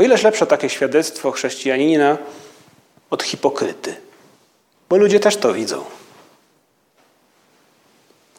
O 0.01 0.03
ileż 0.03 0.23
lepsze 0.23 0.47
takie 0.47 0.69
świadectwo 0.69 1.31
chrześcijanina 1.31 2.19
od 3.11 3.23
hipokryty. 3.23 3.97
Bo 4.89 4.97
ludzie 4.97 5.21
też 5.21 5.37
to 5.37 5.53
widzą. 5.53 5.85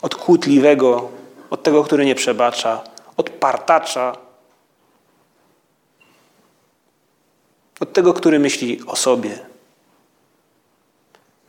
Od 0.02 0.16
kłótliwego, 0.16 1.10
od 1.50 1.64
tego, 1.64 1.84
który 1.84 2.06
nie 2.06 2.16
przebacza, 2.16 2.84
od 3.18 3.30
partacza, 3.30 4.18
od 7.80 7.94
tego, 7.94 8.14
który 8.14 8.40
myśli 8.40 8.82
o 8.88 8.96
sobie. 8.96 9.40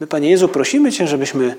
My, 0.00 0.06
Panie 0.06 0.30
Jezu, 0.30 0.48
prosimy 0.48 0.92
Cię, 0.92 1.06
żebyśmy 1.06 1.56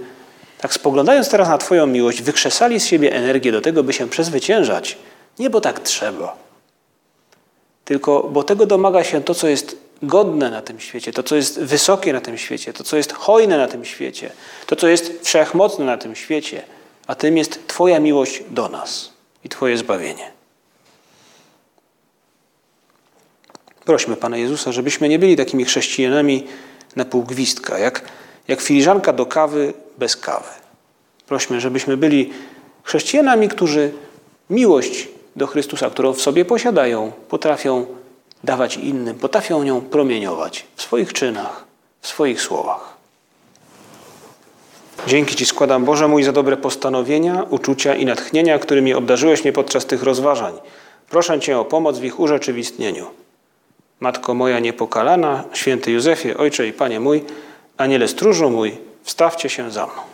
tak 0.57 0.73
spoglądając 0.73 1.29
teraz 1.29 1.47
na 1.49 1.57
Twoją 1.57 1.87
miłość, 1.87 2.21
wykrzesali 2.21 2.79
z 2.79 2.85
siebie 2.85 3.13
energię 3.13 3.51
do 3.51 3.61
tego, 3.61 3.83
by 3.83 3.93
się 3.93 4.09
przezwyciężać. 4.09 4.97
Nie 5.39 5.49
bo 5.49 5.61
tak 5.61 5.79
trzeba, 5.79 6.43
tylko 7.85 8.23
bo 8.23 8.43
tego 8.43 8.65
domaga 8.65 9.03
się 9.03 9.23
to, 9.23 9.35
co 9.35 9.47
jest 9.47 9.77
godne 10.03 10.51
na 10.51 10.61
tym 10.61 10.79
świecie, 10.79 11.13
to, 11.13 11.23
co 11.23 11.35
jest 11.35 11.59
wysokie 11.59 12.13
na 12.13 12.21
tym 12.21 12.37
świecie, 12.37 12.73
to, 12.73 12.83
co 12.83 12.97
jest 12.97 13.13
hojne 13.13 13.57
na 13.57 13.67
tym 13.67 13.85
świecie, 13.85 14.31
to, 14.67 14.75
co 14.75 14.87
jest 14.87 15.19
wszechmocne 15.23 15.85
na 15.85 15.97
tym 15.97 16.15
świecie, 16.15 16.63
a 17.07 17.15
tym 17.15 17.37
jest 17.37 17.67
Twoja 17.67 17.99
miłość 17.99 18.43
do 18.49 18.69
nas 18.69 19.13
i 19.43 19.49
Twoje 19.49 19.77
zbawienie. 19.77 20.31
Prośmy 23.85 24.15
Pana 24.15 24.37
Jezusa, 24.37 24.71
żebyśmy 24.71 25.09
nie 25.09 25.19
byli 25.19 25.35
takimi 25.35 25.65
chrześcijanami 25.65 26.47
na 26.95 27.05
pół 27.05 27.23
gwizdka, 27.23 27.77
jak, 27.77 28.01
jak 28.47 28.61
filiżanka 28.61 29.13
do 29.13 29.25
kawy 29.25 29.73
bez 29.97 30.17
kawy. 30.17 30.49
Prośmy, 31.27 31.61
żebyśmy 31.61 31.97
byli 31.97 32.33
chrześcijanami, 32.83 33.47
którzy 33.47 33.91
miłość 34.49 35.07
do 35.35 35.47
Chrystusa, 35.47 35.89
którą 35.89 36.13
w 36.13 36.21
sobie 36.21 36.45
posiadają, 36.45 37.11
potrafią 37.29 37.85
dawać 38.43 38.77
innym, 38.77 39.15
potrafią 39.15 39.63
nią 39.63 39.81
promieniować 39.81 40.65
w 40.75 40.81
swoich 40.81 41.13
czynach, 41.13 41.63
w 42.01 42.07
swoich 42.07 42.41
słowach. 42.41 42.93
Dzięki 45.07 45.35
Ci 45.35 45.45
składam, 45.45 45.85
Boże 45.85 46.07
mój, 46.07 46.23
za 46.23 46.31
dobre 46.31 46.57
postanowienia, 46.57 47.43
uczucia 47.49 47.95
i 47.95 48.05
natchnienia, 48.05 48.59
którymi 48.59 48.93
obdarzyłeś 48.93 49.43
mnie 49.43 49.53
podczas 49.53 49.85
tych 49.85 50.03
rozważań. 50.03 50.53
Proszę 51.09 51.39
Cię 51.39 51.59
o 51.59 51.65
pomoc 51.65 51.99
w 51.99 52.03
ich 52.03 52.19
urzeczywistnieniu. 52.19 53.05
Matko 53.99 54.33
moja 54.33 54.59
niepokalana, 54.59 55.43
święty 55.53 55.91
Józefie, 55.91 56.37
Ojcze 56.37 56.67
i 56.67 56.73
Panie 56.73 56.99
mój, 56.99 57.23
Aniele 57.77 58.07
stróżu 58.07 58.49
mój, 58.49 58.77
wstawcie 59.03 59.49
się 59.49 59.71
za 59.71 59.85
mną. 59.85 60.12